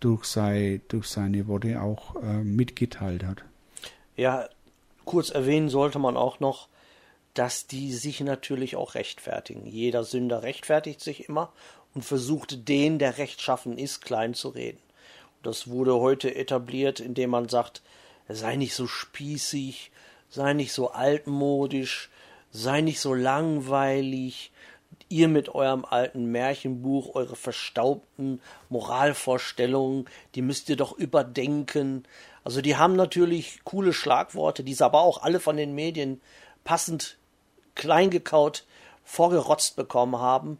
durch, 0.00 0.24
sei, 0.24 0.80
durch 0.88 1.06
seine 1.06 1.46
Worte 1.46 1.80
auch 1.80 2.16
ähm, 2.22 2.56
mitgeteilt 2.56 3.24
hat. 3.24 3.44
Ja, 4.16 4.48
kurz 5.04 5.30
erwähnen 5.30 5.68
sollte 5.68 6.00
man 6.00 6.16
auch 6.16 6.40
noch, 6.40 6.68
dass 7.34 7.66
die 7.66 7.92
sich 7.92 8.20
natürlich 8.20 8.76
auch 8.76 8.94
rechtfertigen. 8.94 9.66
Jeder 9.66 10.04
Sünder 10.04 10.42
rechtfertigt 10.42 11.00
sich 11.00 11.28
immer 11.28 11.52
und 11.94 12.04
versucht, 12.04 12.68
den, 12.68 12.98
der 12.98 13.18
rechtschaffen 13.18 13.78
ist, 13.78 14.00
klein 14.00 14.34
zu 14.34 14.48
reden. 14.48 14.80
Das 15.42 15.68
wurde 15.68 15.94
heute 15.94 16.34
etabliert, 16.34 17.00
indem 17.00 17.30
man 17.30 17.48
sagt, 17.48 17.82
sei 18.28 18.56
nicht 18.56 18.74
so 18.74 18.86
spießig, 18.86 19.90
sei 20.28 20.52
nicht 20.52 20.72
so 20.72 20.90
altmodisch, 20.90 22.10
sei 22.50 22.80
nicht 22.80 23.00
so 23.00 23.14
langweilig, 23.14 24.52
ihr 25.08 25.28
mit 25.28 25.54
eurem 25.54 25.84
alten 25.84 26.26
Märchenbuch, 26.26 27.14
eure 27.14 27.36
verstaubten 27.36 28.40
Moralvorstellungen, 28.68 30.06
die 30.34 30.42
müsst 30.42 30.68
ihr 30.68 30.76
doch 30.76 30.92
überdenken. 30.92 32.04
Also 32.44 32.60
die 32.60 32.76
haben 32.76 32.96
natürlich 32.96 33.60
coole 33.64 33.92
Schlagworte, 33.92 34.64
die 34.64 34.74
sie 34.74 34.84
aber 34.84 35.02
auch 35.02 35.22
alle 35.22 35.40
von 35.40 35.56
den 35.56 35.74
Medien 35.74 36.20
passend 36.64 37.18
kleingekaut 37.74 38.64
vorgerotzt 39.04 39.76
bekommen 39.76 40.18
haben. 40.18 40.58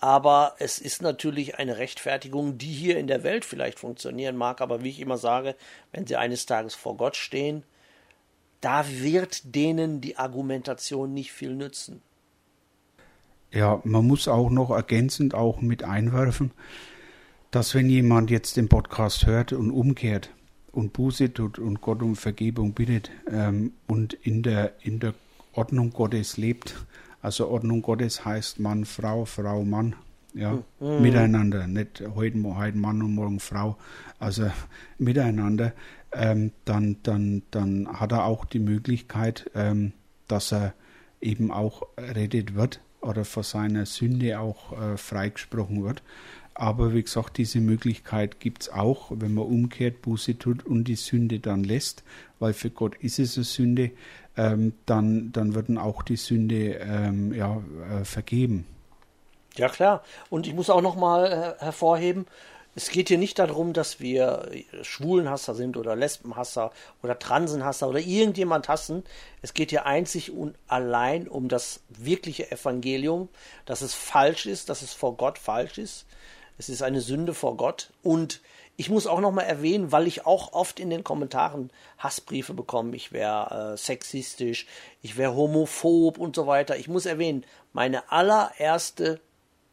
Aber 0.00 0.54
es 0.58 0.78
ist 0.78 1.02
natürlich 1.02 1.58
eine 1.58 1.76
Rechtfertigung, 1.76 2.56
die 2.56 2.72
hier 2.72 2.98
in 2.98 3.06
der 3.06 3.22
Welt 3.22 3.44
vielleicht 3.44 3.78
funktionieren 3.78 4.36
mag. 4.36 4.60
Aber 4.60 4.82
wie 4.82 4.88
ich 4.88 5.00
immer 5.00 5.18
sage, 5.18 5.54
wenn 5.92 6.06
sie 6.06 6.16
eines 6.16 6.46
Tages 6.46 6.74
vor 6.74 6.96
Gott 6.96 7.16
stehen, 7.16 7.64
da 8.60 8.86
wird 8.88 9.54
denen 9.54 10.00
die 10.00 10.16
Argumentation 10.16 11.12
nicht 11.12 11.32
viel 11.32 11.54
nützen. 11.54 12.02
Ja, 13.52 13.80
man 13.84 14.06
muss 14.06 14.28
auch 14.28 14.48
noch 14.48 14.70
ergänzend 14.70 15.34
auch 15.34 15.60
mit 15.60 15.82
einwerfen, 15.82 16.52
dass 17.50 17.74
wenn 17.74 17.90
jemand 17.90 18.30
jetzt 18.30 18.56
den 18.56 18.68
Podcast 18.68 19.26
hört 19.26 19.52
und 19.52 19.70
umkehrt 19.70 20.30
und 20.72 20.92
Buße 20.92 21.32
tut 21.32 21.58
und 21.58 21.80
Gott 21.80 22.00
um 22.02 22.14
Vergebung 22.14 22.74
bittet 22.74 23.10
ähm, 23.30 23.72
und 23.88 24.14
in 24.14 24.42
der, 24.42 24.74
in 24.82 25.00
der 25.00 25.14
Ordnung 25.52 25.90
Gottes 25.90 26.36
lebt, 26.36 26.76
Also 27.22 27.48
Ordnung 27.48 27.82
Gottes 27.82 28.24
heißt 28.24 28.60
Mann, 28.60 28.84
Frau, 28.84 29.24
Frau, 29.24 29.64
Mann. 29.64 29.94
Ja, 30.32 30.62
mhm. 30.78 31.02
miteinander, 31.02 31.66
nicht 31.66 32.04
heute, 32.14 32.40
heute 32.56 32.78
Mann 32.78 33.02
und 33.02 33.16
morgen 33.16 33.40
Frau, 33.40 33.76
also 34.20 34.48
miteinander. 34.96 35.72
Ähm, 36.12 36.52
dann, 36.64 36.98
dann, 37.02 37.42
dann 37.50 37.88
hat 37.88 38.12
er 38.12 38.26
auch 38.26 38.44
die 38.44 38.60
Möglichkeit, 38.60 39.50
ähm, 39.56 39.92
dass 40.28 40.52
er 40.52 40.74
eben 41.20 41.50
auch 41.50 41.82
rettet 41.98 42.54
wird 42.54 42.80
oder 43.00 43.24
vor 43.24 43.42
seiner 43.42 43.86
Sünde 43.86 44.38
auch 44.38 44.80
äh, 44.80 44.96
freigesprochen 44.96 45.82
wird. 45.82 46.02
Aber 46.54 46.92
wie 46.92 47.02
gesagt, 47.02 47.38
diese 47.38 47.60
Möglichkeit 47.60 48.38
gibt 48.38 48.62
es 48.62 48.68
auch, 48.68 49.12
wenn 49.14 49.34
man 49.34 49.46
umkehrt, 49.46 50.02
Buße 50.02 50.38
tut 50.38 50.66
und 50.66 50.84
die 50.84 50.96
Sünde 50.96 51.40
dann 51.40 51.64
lässt, 51.64 52.04
weil 52.38 52.52
für 52.52 52.70
Gott 52.70 52.96
ist 52.96 53.18
es 53.18 53.36
eine 53.36 53.44
Sünde, 53.44 53.92
ähm, 54.40 54.72
dann, 54.86 55.32
dann 55.32 55.54
wird 55.54 55.76
auch 55.78 56.02
die 56.02 56.16
Sünde 56.16 56.74
ähm, 56.74 57.32
ja, 57.34 57.62
äh, 57.90 58.04
vergeben. 58.04 58.66
Ja 59.56 59.68
klar. 59.68 60.02
Und 60.30 60.46
ich 60.46 60.54
muss 60.54 60.70
auch 60.70 60.80
nochmal 60.82 61.56
äh, 61.60 61.62
hervorheben, 61.62 62.26
es 62.76 62.88
geht 62.90 63.08
hier 63.08 63.18
nicht 63.18 63.38
darum, 63.40 63.72
dass 63.72 63.98
wir 63.98 64.48
Schwulenhasser 64.82 65.56
sind 65.56 65.76
oder 65.76 65.96
Lesbenhasser 65.96 66.70
oder 67.02 67.18
Transenhasser 67.18 67.88
oder 67.88 67.98
irgendjemand 67.98 68.68
hassen. 68.68 69.02
Es 69.42 69.54
geht 69.54 69.70
hier 69.70 69.86
einzig 69.86 70.30
und 70.30 70.54
allein 70.68 71.26
um 71.26 71.48
das 71.48 71.80
wirkliche 71.88 72.50
Evangelium, 72.52 73.28
dass 73.66 73.82
es 73.82 73.94
falsch 73.94 74.46
ist, 74.46 74.68
dass 74.68 74.82
es 74.82 74.92
vor 74.92 75.16
Gott 75.16 75.36
falsch 75.36 75.78
ist. 75.78 76.06
Es 76.58 76.68
ist 76.68 76.82
eine 76.82 77.00
Sünde 77.00 77.34
vor 77.34 77.56
Gott. 77.56 77.90
Und 78.04 78.40
ich 78.80 78.88
muss 78.88 79.06
auch 79.06 79.20
nochmal 79.20 79.44
erwähnen, 79.44 79.92
weil 79.92 80.06
ich 80.06 80.24
auch 80.24 80.54
oft 80.54 80.80
in 80.80 80.88
den 80.88 81.04
Kommentaren 81.04 81.70
Hassbriefe 81.98 82.54
bekomme, 82.54 82.96
ich 82.96 83.12
wäre 83.12 83.74
äh, 83.74 83.76
sexistisch, 83.76 84.66
ich 85.02 85.18
wäre 85.18 85.34
homophob 85.34 86.16
und 86.16 86.34
so 86.34 86.46
weiter. 86.46 86.78
Ich 86.78 86.88
muss 86.88 87.04
erwähnen, 87.04 87.44
meine 87.74 88.10
allererste 88.10 89.20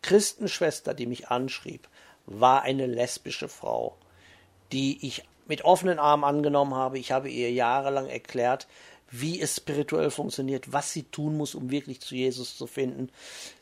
Christenschwester, 0.01 0.93
die 0.93 1.05
mich 1.05 1.29
anschrieb, 1.29 1.87
war 2.25 2.63
eine 2.63 2.85
lesbische 2.85 3.47
Frau, 3.47 3.95
die 4.73 5.07
ich 5.07 5.23
mit 5.47 5.63
offenen 5.63 5.99
Armen 5.99 6.25
angenommen 6.25 6.75
habe. 6.75 6.99
Ich 6.99 7.13
habe 7.13 7.29
ihr 7.29 7.49
jahrelang 7.49 8.07
erklärt, 8.07 8.67
wie 9.09 9.39
es 9.39 9.55
spirituell 9.55 10.11
funktioniert, 10.11 10.73
was 10.73 10.91
sie 10.91 11.03
tun 11.03 11.37
muss, 11.37 11.55
um 11.55 11.71
wirklich 11.71 12.01
zu 12.01 12.13
Jesus 12.13 12.57
zu 12.57 12.67
finden. 12.67 13.09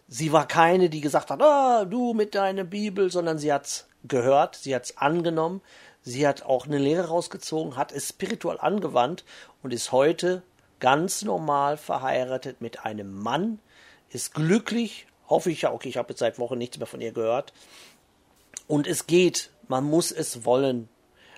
Sie 0.08 0.32
war 0.32 0.48
keine, 0.48 0.90
die 0.90 1.02
gesagt 1.02 1.30
hat, 1.30 1.44
ah, 1.44 1.86
du 1.86 2.16
mit 2.16 2.34
deiner 2.34 2.64
Bibel, 2.64 3.12
sondern 3.12 3.38
sie 3.38 3.54
hat's 3.54 3.88
gehört, 4.08 4.56
sie 4.56 4.76
hat's 4.76 4.98
angenommen, 4.98 5.62
sie 6.02 6.28
hat 6.28 6.44
auch 6.44 6.66
eine 6.66 6.78
Lehre 6.78 7.08
rausgezogen, 7.08 7.78
hat 7.78 7.92
es 7.92 8.10
spirituell 8.10 8.60
angewandt 8.60 9.26
und 9.64 9.74
ist 9.74 9.92
heute 9.92 10.44
ganz 10.80 11.24
normal 11.24 11.78
verheiratet 11.78 12.62
mit 12.62 12.86
einem 12.86 13.14
Mann, 13.14 13.60
ist 14.10 14.34
glücklich, 14.34 15.08
hoffe 15.28 15.52
ich 15.52 15.64
ja, 15.64 15.72
okay, 15.72 15.90
ich 15.90 15.98
habe 15.98 16.10
jetzt 16.10 16.20
seit 16.20 16.40
Wochen 16.40 16.58
nichts 16.58 16.78
mehr 16.78 16.88
von 16.88 17.02
ihr 17.02 17.12
gehört, 17.12 17.54
und 18.68 18.88
es 18.88 19.08
geht, 19.08 19.52
man 19.68 19.84
muss 19.84 20.12
es 20.12 20.46
wollen. 20.46 20.90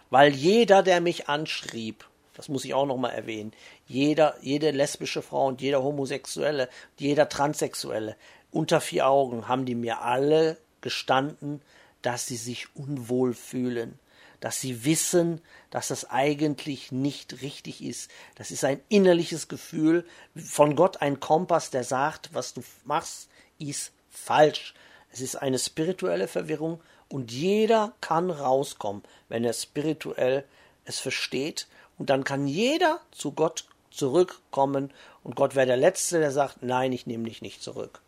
Weil 0.10 0.34
jeder, 0.34 0.84
der 0.84 1.02
mich 1.02 1.28
anschrieb, 1.28 2.08
das 2.34 2.48
muss 2.50 2.64
ich 2.64 2.74
auch 2.74 2.86
nochmal 2.86 3.12
erwähnen, 3.12 3.52
jeder, 3.88 4.36
jede 4.42 4.72
lesbische 4.72 5.22
Frau 5.22 5.48
und 5.48 5.62
jeder 5.62 5.84
Homosexuelle, 5.84 6.70
jeder 6.98 7.28
Transsexuelle, 7.28 8.16
unter 8.52 8.80
vier 8.80 9.08
Augen 9.08 9.48
haben 9.48 9.66
die 9.66 9.76
mir 9.76 10.02
alle 10.02 10.58
gestanden, 10.82 11.62
dass 12.08 12.26
sie 12.26 12.38
sich 12.38 12.74
unwohl 12.74 13.34
fühlen, 13.34 14.00
dass 14.40 14.62
sie 14.62 14.86
wissen, 14.86 15.42
dass 15.72 15.90
das 15.90 16.10
eigentlich 16.10 16.94
nicht 16.94 17.42
richtig 17.42 17.84
ist. 17.84 18.10
Das 18.36 18.50
ist 18.50 18.64
ein 18.64 18.80
innerliches 18.88 19.50
Gefühl 19.50 20.08
von 20.34 20.78
Gott, 20.78 21.02
ein 21.02 21.20
Kompass, 21.20 21.70
der 21.70 21.84
sagt, 21.84 22.34
was 22.34 22.54
du 22.54 22.64
machst, 22.86 23.28
ist 23.60 23.92
falsch. 24.10 24.74
Es 25.12 25.20
ist 25.20 25.36
eine 25.36 25.60
spirituelle 25.60 26.30
Verwirrung 26.30 26.80
und 27.10 27.34
jeder 27.34 27.92
kann 28.00 28.32
rauskommen, 28.32 29.04
wenn 29.28 29.44
er 29.44 29.52
spirituell 29.52 30.46
es 30.86 31.00
versteht. 31.00 31.68
Und 31.98 32.10
dann 32.10 32.24
kann 32.24 32.48
jeder 32.48 33.02
zu 33.12 33.34
Gott 33.34 33.68
zurückkommen. 33.92 34.94
Und 35.24 35.36
Gott 35.36 35.56
wäre 35.56 35.68
der 35.68 35.76
Letzte, 35.76 36.22
der 36.22 36.32
sagt, 36.32 36.64
nein, 36.64 36.94
ich 36.94 37.06
nehme 37.06 37.26
dich 37.26 37.42
nicht 37.42 37.62
zurück. 37.62 38.02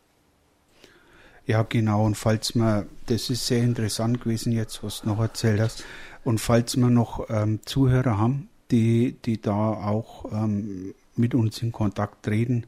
Ja, 1.49 1.63
genau. 1.63 2.05
Und 2.05 2.13
falls 2.13 2.53
man, 2.53 2.85
das 3.07 3.31
ist 3.31 3.47
sehr 3.47 3.63
interessant 3.63 4.21
gewesen 4.21 4.51
jetzt, 4.51 4.83
was 4.83 5.01
du 5.01 5.07
noch 5.07 5.19
erzählt 5.19 5.59
hast. 5.59 5.83
Und 6.23 6.37
falls 6.37 6.77
wir 6.77 6.91
noch 6.91 7.27
ähm, 7.31 7.59
Zuhörer 7.65 8.19
haben, 8.19 8.49
die, 8.69 9.15
die 9.25 9.41
da 9.41 9.73
auch 9.73 10.31
ähm, 10.31 10.93
mit 11.15 11.33
uns 11.33 11.59
in 11.63 11.71
Kontakt 11.71 12.21
treten, 12.21 12.65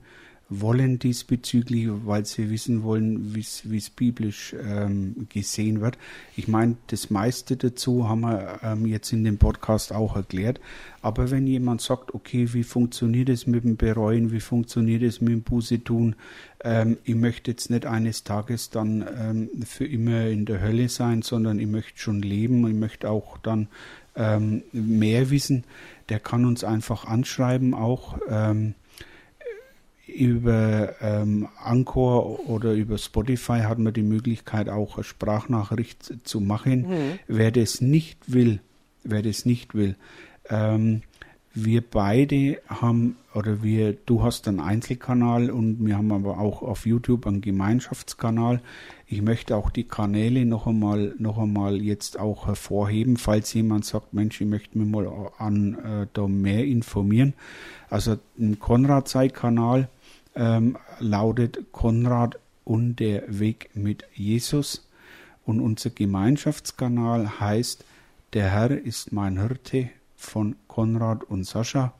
wollen 0.51 0.99
diesbezüglich, 0.99 1.87
weil 2.05 2.25
sie 2.25 2.49
wissen 2.49 2.83
wollen, 2.83 3.33
wie 3.33 3.77
es 3.77 3.89
biblisch 3.89 4.53
ähm, 4.61 5.27
gesehen 5.29 5.79
wird. 5.79 5.97
Ich 6.35 6.49
meine, 6.49 6.75
das 6.87 7.09
meiste 7.09 7.55
dazu 7.55 8.09
haben 8.09 8.21
wir 8.21 8.59
ähm, 8.61 8.85
jetzt 8.85 9.13
in 9.13 9.23
dem 9.23 9.37
Podcast 9.37 9.93
auch 9.93 10.17
erklärt. 10.17 10.59
Aber 11.01 11.31
wenn 11.31 11.47
jemand 11.47 11.79
sagt, 11.79 12.13
okay, 12.13 12.49
wie 12.51 12.63
funktioniert 12.63 13.29
es 13.29 13.47
mit 13.47 13.63
dem 13.63 13.77
Bereuen, 13.77 14.33
wie 14.33 14.41
funktioniert 14.41 15.03
es 15.03 15.21
mit 15.21 15.31
dem 15.31 15.41
Buße 15.41 15.85
tun, 15.85 16.15
ähm, 16.65 16.97
ich 17.05 17.15
möchte 17.15 17.51
jetzt 17.51 17.69
nicht 17.69 17.85
eines 17.85 18.25
Tages 18.25 18.69
dann 18.69 19.05
ähm, 19.17 19.49
für 19.65 19.85
immer 19.85 20.25
in 20.25 20.45
der 20.45 20.61
Hölle 20.61 20.89
sein, 20.89 21.21
sondern 21.21 21.59
ich 21.59 21.67
möchte 21.67 21.97
schon 21.97 22.21
leben, 22.21 22.67
ich 22.67 22.75
möchte 22.75 23.09
auch 23.09 23.37
dann 23.37 23.69
ähm, 24.17 24.63
mehr 24.73 25.29
wissen, 25.29 25.63
der 26.09 26.19
kann 26.19 26.43
uns 26.43 26.65
einfach 26.65 27.05
anschreiben 27.05 27.73
auch. 27.73 28.19
Ähm, 28.29 28.75
über 30.15 30.95
ähm, 31.01 31.47
Anchor 31.63 32.49
oder 32.49 32.73
über 32.73 32.97
Spotify 32.97 33.61
hat 33.61 33.79
man 33.79 33.93
die 33.93 34.03
Möglichkeit, 34.03 34.69
auch 34.69 34.95
eine 34.95 35.03
Sprachnachricht 35.03 36.13
zu 36.23 36.39
machen. 36.39 36.81
Mhm. 36.81 37.19
Wer 37.27 37.51
das 37.51 37.81
nicht 37.81 38.31
will, 38.31 38.59
wer 39.03 39.21
das 39.21 39.45
nicht 39.45 39.75
will, 39.75 39.95
ähm, 40.49 41.01
wir 41.53 41.81
beide 41.81 42.61
haben, 42.67 43.17
oder 43.33 43.61
wir, 43.61 43.93
du 43.93 44.23
hast 44.23 44.47
einen 44.47 44.59
Einzelkanal 44.59 45.49
und 45.49 45.85
wir 45.85 45.97
haben 45.97 46.11
aber 46.11 46.39
auch 46.39 46.61
auf 46.61 46.85
YouTube 46.85 47.27
einen 47.27 47.41
Gemeinschaftskanal. 47.41 48.61
Ich 49.05 49.21
möchte 49.21 49.57
auch 49.57 49.69
die 49.69 49.83
Kanäle 49.83 50.45
noch 50.45 50.67
einmal, 50.67 51.13
noch 51.17 51.37
einmal 51.37 51.81
jetzt 51.81 52.17
auch 52.17 52.47
hervorheben, 52.47 53.17
falls 53.17 53.53
jemand 53.53 53.83
sagt, 53.83 54.13
Mensch, 54.13 54.39
ich 54.39 54.47
möchte 54.47 54.77
mich 54.77 54.87
mal 54.87 55.07
an 55.37 55.75
äh, 55.75 56.07
da 56.13 56.27
mehr 56.27 56.65
informieren. 56.65 57.33
Also 57.89 58.17
ein 58.39 58.59
Konrad-Zeit-Kanal, 58.59 59.89
ähm, 60.35 60.77
lautet 60.99 61.71
Konrad 61.71 62.39
und 62.63 62.97
der 62.97 63.39
Weg 63.39 63.69
mit 63.73 64.05
Jesus. 64.13 64.87
Und 65.45 65.59
unser 65.59 65.89
Gemeinschaftskanal 65.89 67.39
heißt 67.39 67.83
Der 68.33 68.51
Herr 68.51 68.71
ist 68.71 69.11
mein 69.11 69.39
Hirte 69.39 69.89
von 70.15 70.55
Konrad 70.67 71.23
und 71.23 71.45
Sascha. 71.45 71.93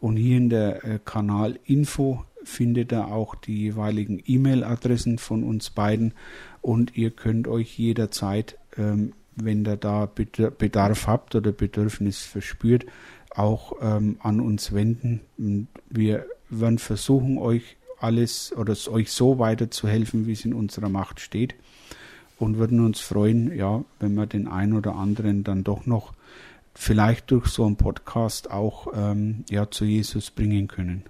Und 0.00 0.16
hier 0.16 0.38
in 0.38 0.50
der 0.50 0.84
äh, 0.84 0.98
Kanalinfo 1.04 2.24
findet 2.44 2.92
ihr 2.92 3.08
auch 3.08 3.34
die 3.34 3.58
jeweiligen 3.58 4.22
E-Mail-Adressen 4.24 5.18
von 5.18 5.44
uns 5.44 5.70
beiden. 5.70 6.14
Und 6.62 6.96
ihr 6.96 7.10
könnt 7.10 7.46
euch 7.46 7.78
jederzeit, 7.78 8.58
ähm, 8.76 9.12
wenn 9.36 9.64
ihr 9.64 9.76
da 9.76 10.06
Bedarf 10.06 11.06
habt 11.06 11.34
oder 11.34 11.52
Bedürfnis 11.52 12.22
verspürt, 12.22 12.86
auch 13.30 13.74
ähm, 13.80 14.16
an 14.20 14.40
uns 14.40 14.72
wenden. 14.72 15.20
Wir 15.90 16.26
werden 16.50 16.78
versuchen, 16.78 17.38
euch 17.38 17.76
alles 18.00 18.52
oder 18.56 18.74
euch 18.90 19.12
so 19.12 19.38
weiterzuhelfen, 19.38 20.26
wie 20.26 20.32
es 20.32 20.44
in 20.44 20.54
unserer 20.54 20.88
Macht 20.88 21.20
steht. 21.20 21.54
Und 22.38 22.58
würden 22.58 22.84
uns 22.84 23.00
freuen, 23.00 23.56
ja, 23.56 23.84
wenn 23.98 24.14
wir 24.14 24.26
den 24.26 24.46
einen 24.46 24.74
oder 24.74 24.94
anderen 24.94 25.42
dann 25.42 25.64
doch 25.64 25.86
noch 25.86 26.12
vielleicht 26.72 27.32
durch 27.32 27.48
so 27.48 27.66
einen 27.66 27.76
Podcast 27.76 28.52
auch 28.52 28.86
ähm, 28.94 29.44
ja, 29.50 29.68
zu 29.68 29.84
Jesus 29.84 30.30
bringen 30.30 30.68
können. 30.68 31.04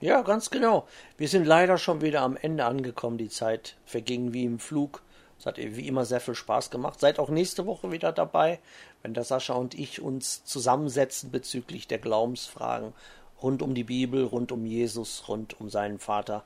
Ja, 0.00 0.20
ganz 0.20 0.50
genau. 0.50 0.86
Wir 1.16 1.28
sind 1.28 1.46
leider 1.46 1.78
schon 1.78 2.02
wieder 2.02 2.20
am 2.20 2.36
Ende 2.36 2.66
angekommen. 2.66 3.16
Die 3.16 3.30
Zeit 3.30 3.76
verging 3.86 4.34
wie 4.34 4.44
im 4.44 4.58
Flug. 4.58 5.02
Es 5.38 5.46
hat 5.46 5.56
wie 5.56 5.88
immer 5.88 6.04
sehr 6.04 6.20
viel 6.20 6.34
Spaß 6.34 6.70
gemacht. 6.70 7.00
Seid 7.00 7.18
auch 7.18 7.30
nächste 7.30 7.64
Woche 7.64 7.90
wieder 7.90 8.12
dabei, 8.12 8.58
wenn 9.02 9.14
der 9.14 9.24
Sascha 9.24 9.54
und 9.54 9.74
ich 9.74 10.02
uns 10.02 10.44
zusammensetzen 10.44 11.30
bezüglich 11.30 11.88
der 11.88 11.98
Glaubensfragen 11.98 12.92
rund 13.42 13.62
um 13.62 13.74
die 13.74 13.84
Bibel, 13.84 14.24
rund 14.24 14.52
um 14.52 14.66
Jesus, 14.66 15.24
rund 15.28 15.60
um 15.60 15.70
seinen 15.70 15.98
Vater. 15.98 16.44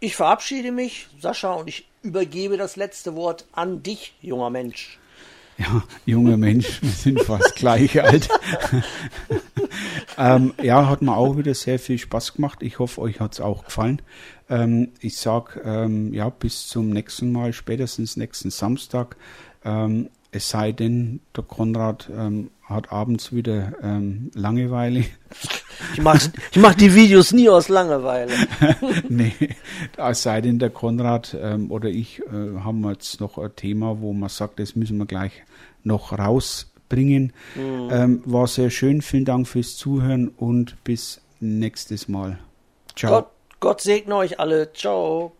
Ich 0.00 0.16
verabschiede 0.16 0.72
mich, 0.72 1.08
Sascha, 1.20 1.52
und 1.52 1.68
ich 1.68 1.86
übergebe 2.02 2.56
das 2.56 2.76
letzte 2.76 3.14
Wort 3.16 3.44
an 3.52 3.82
dich, 3.82 4.14
junger 4.22 4.50
Mensch. 4.50 4.98
Ja, 5.58 5.82
junger 6.06 6.38
Mensch, 6.38 6.80
wir 6.80 6.90
sind 6.90 7.20
fast 7.20 7.54
gleich 7.54 8.02
alt. 8.02 8.30
ähm, 10.16 10.54
ja, 10.62 10.88
hat 10.88 11.02
mir 11.02 11.14
auch 11.14 11.36
wieder 11.36 11.52
sehr 11.52 11.78
viel 11.78 11.98
Spaß 11.98 12.34
gemacht. 12.34 12.62
Ich 12.62 12.78
hoffe, 12.78 13.02
euch 13.02 13.20
hat 13.20 13.34
es 13.34 13.42
auch 13.42 13.66
gefallen. 13.66 14.00
Ähm, 14.48 14.92
ich 15.00 15.18
sage, 15.18 15.60
ähm, 15.62 16.14
ja, 16.14 16.30
bis 16.30 16.66
zum 16.66 16.88
nächsten 16.88 17.30
Mal, 17.30 17.52
spätestens 17.52 18.16
nächsten 18.16 18.50
Samstag. 18.50 19.16
Ähm, 19.62 20.08
es 20.32 20.48
sei 20.50 20.72
denn, 20.72 21.20
der 21.36 21.44
Konrad 21.44 22.08
ähm, 22.16 22.50
hat 22.62 22.92
abends 22.92 23.32
wieder 23.32 23.72
ähm, 23.82 24.30
Langeweile. 24.34 25.04
Ich 25.94 26.02
mache 26.02 26.30
ich 26.50 26.58
mach 26.58 26.74
die 26.74 26.94
Videos 26.94 27.32
nie 27.32 27.48
aus 27.48 27.70
Langeweile. 27.70 28.32
nee, 29.08 29.32
es 29.96 30.22
sei 30.22 30.42
denn, 30.42 30.58
der 30.58 30.68
Konrad 30.68 31.34
ähm, 31.40 31.70
oder 31.70 31.88
ich 31.88 32.20
äh, 32.20 32.60
haben 32.62 32.86
jetzt 32.86 33.18
noch 33.18 33.38
ein 33.38 33.56
Thema, 33.56 34.02
wo 34.02 34.12
man 34.12 34.28
sagt, 34.28 34.58
das 34.58 34.76
müssen 34.76 34.98
wir 34.98 35.06
gleich 35.06 35.32
noch 35.82 36.12
rausbringen. 36.12 37.32
Mhm. 37.54 37.88
Ähm, 37.90 38.22
war 38.26 38.46
sehr 38.46 38.68
schön. 38.68 39.00
Vielen 39.00 39.24
Dank 39.24 39.48
fürs 39.48 39.78
Zuhören 39.78 40.28
und 40.28 40.76
bis 40.84 41.22
nächstes 41.40 42.08
Mal. 42.08 42.38
Ciao. 42.94 43.22
Gott, 43.22 43.30
Gott 43.58 43.80
segne 43.80 44.16
euch 44.16 44.38
alle. 44.38 44.74
Ciao. 44.74 45.32